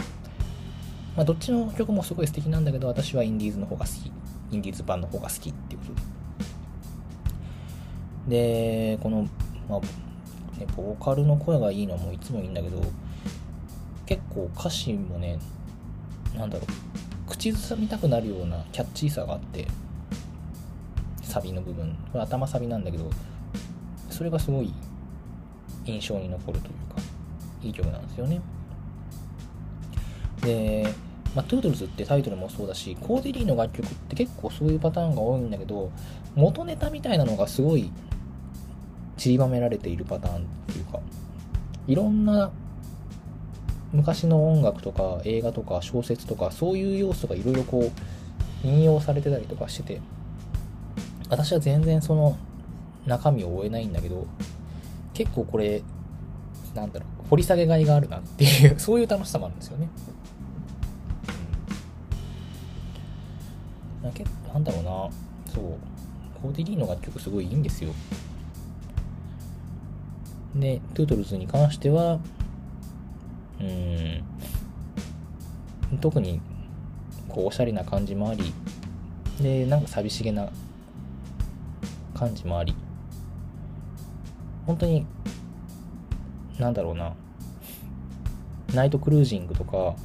[1.15, 4.11] まあ、どっちの曲もすごい素敵なんだけど、私はインディーズの方が好き。
[4.51, 5.85] インディーズ版の方が好きっていうこ
[8.25, 8.95] とで。
[8.95, 9.27] で、この、
[9.69, 9.79] まあ、
[10.59, 12.81] ね、ボーカルの声がいいのもいつもいいんだけど、
[14.05, 15.39] 結構歌詞もね、
[16.37, 16.67] なんだろう、
[17.31, 19.65] 口ずさみたくなるようなキャッチーさがあって
[21.23, 23.09] サビの部分これ頭サビなんだけど
[24.09, 24.73] それがすごい
[25.85, 27.01] 印象に残るというか
[27.63, 28.41] いい曲なんですよね
[30.41, 30.93] で、
[31.35, 35.91] まあ、トゥートルズってタイトルもそうだしコーデリーの楽曲って結構そういうパターンが多いんだけど
[36.35, 37.91] 元ネタみたいなのがすごい
[39.17, 40.99] 散りばめられているパターンっていうか
[41.87, 42.51] いろんな
[43.93, 47.91] 昔の音楽とか映画とか小説とかそういう要素がいろいろこ
[48.63, 50.01] う引用されてたりとかしてて
[51.29, 52.37] 私は全然その
[53.05, 54.27] 中身を追えないんだけど
[55.13, 55.81] 結構これ
[56.73, 59.89] なんだろう掘り下げがいがあるなっていうそういう楽しさもあるんですよね。
[64.03, 64.91] うん、なんだろうな。
[65.53, 65.63] そう。
[66.41, 67.91] コーディリーの楽曲すごいいいんですよ。
[70.55, 72.19] で、トゥートルズに関しては、
[73.59, 74.23] うん、
[75.99, 76.41] 特に
[77.29, 78.53] こうおしゃれな感じもあり、
[79.39, 80.49] で、なんか寂しげな
[82.13, 82.75] 感じもあり、
[84.65, 85.05] 本当に、
[86.59, 87.13] なんだろうな、
[88.73, 89.95] ナイトクルージングとか、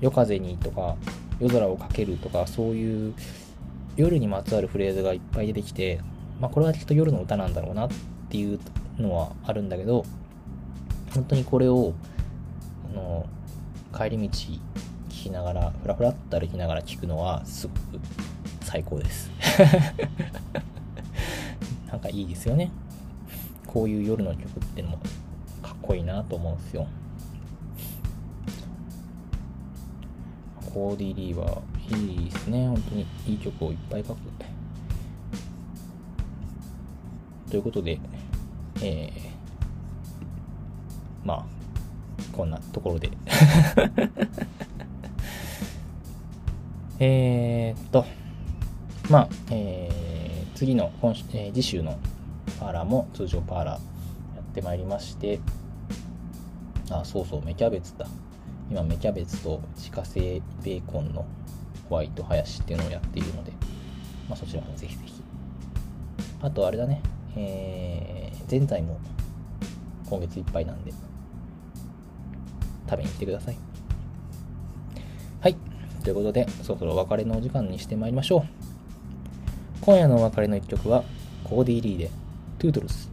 [0.00, 0.96] 夜風にとか、
[1.40, 3.14] 夜空をかけるとか、そういう
[3.96, 6.00] 夜にまつわるフレーズがいっぱい出てきて、
[6.40, 7.90] まあ、これはきっと夜の歌なんだろうなっ
[8.28, 8.58] ていう
[8.98, 10.04] のはあるんだけど、
[11.14, 11.94] 本当にこれを、
[12.92, 13.26] あの、
[13.96, 14.60] 帰り道聞
[15.08, 17.78] きながら、ふらふらっと歩きながら聞くのは、すごく
[18.62, 19.30] 最高です。
[21.88, 22.72] なんかいいですよね。
[23.66, 24.98] こういう夜の曲ってのも
[25.62, 26.86] かっこいいなと思うんですよ。
[30.74, 32.66] コーディ・リーはいいですね。
[32.66, 34.18] 本当にいい曲をいっぱい書く。
[37.48, 38.00] ということで、
[38.82, 39.14] えー、
[41.24, 41.44] まあ、
[42.36, 43.12] こんなところで
[46.98, 48.04] えっと、
[49.08, 51.96] まあ、えー、次の今、えー、次週の
[52.58, 53.80] パーラーも通常パーラーや
[54.40, 55.38] ってまいりまして、
[56.90, 58.08] あ、そうそう、芽キャベツだ。
[58.70, 61.26] 今、芽キャベツと自家製ベーコンの
[61.88, 63.52] ホワイトハヤシっていうのをやっているので、
[64.28, 65.22] まあ、そちらもぜひぜひ。
[66.40, 67.02] あと、あれだね、
[67.36, 68.98] えー、ぜんざいも
[70.08, 70.92] 今月いっぱいなんで、
[72.88, 73.56] 食べに来てください。
[75.40, 75.56] はい。
[76.02, 78.42] ということで、そろそろお別れのお時間にしてまいりましょう。
[79.82, 81.04] 今夜のお別れの一曲は、
[81.44, 82.10] コーディー・リーで、
[82.58, 83.10] トゥートルス。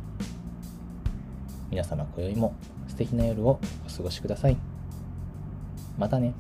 [1.70, 2.54] 皆様、今宵も
[2.88, 4.71] 素敵な夜をお過ごしください。
[5.98, 6.34] またね。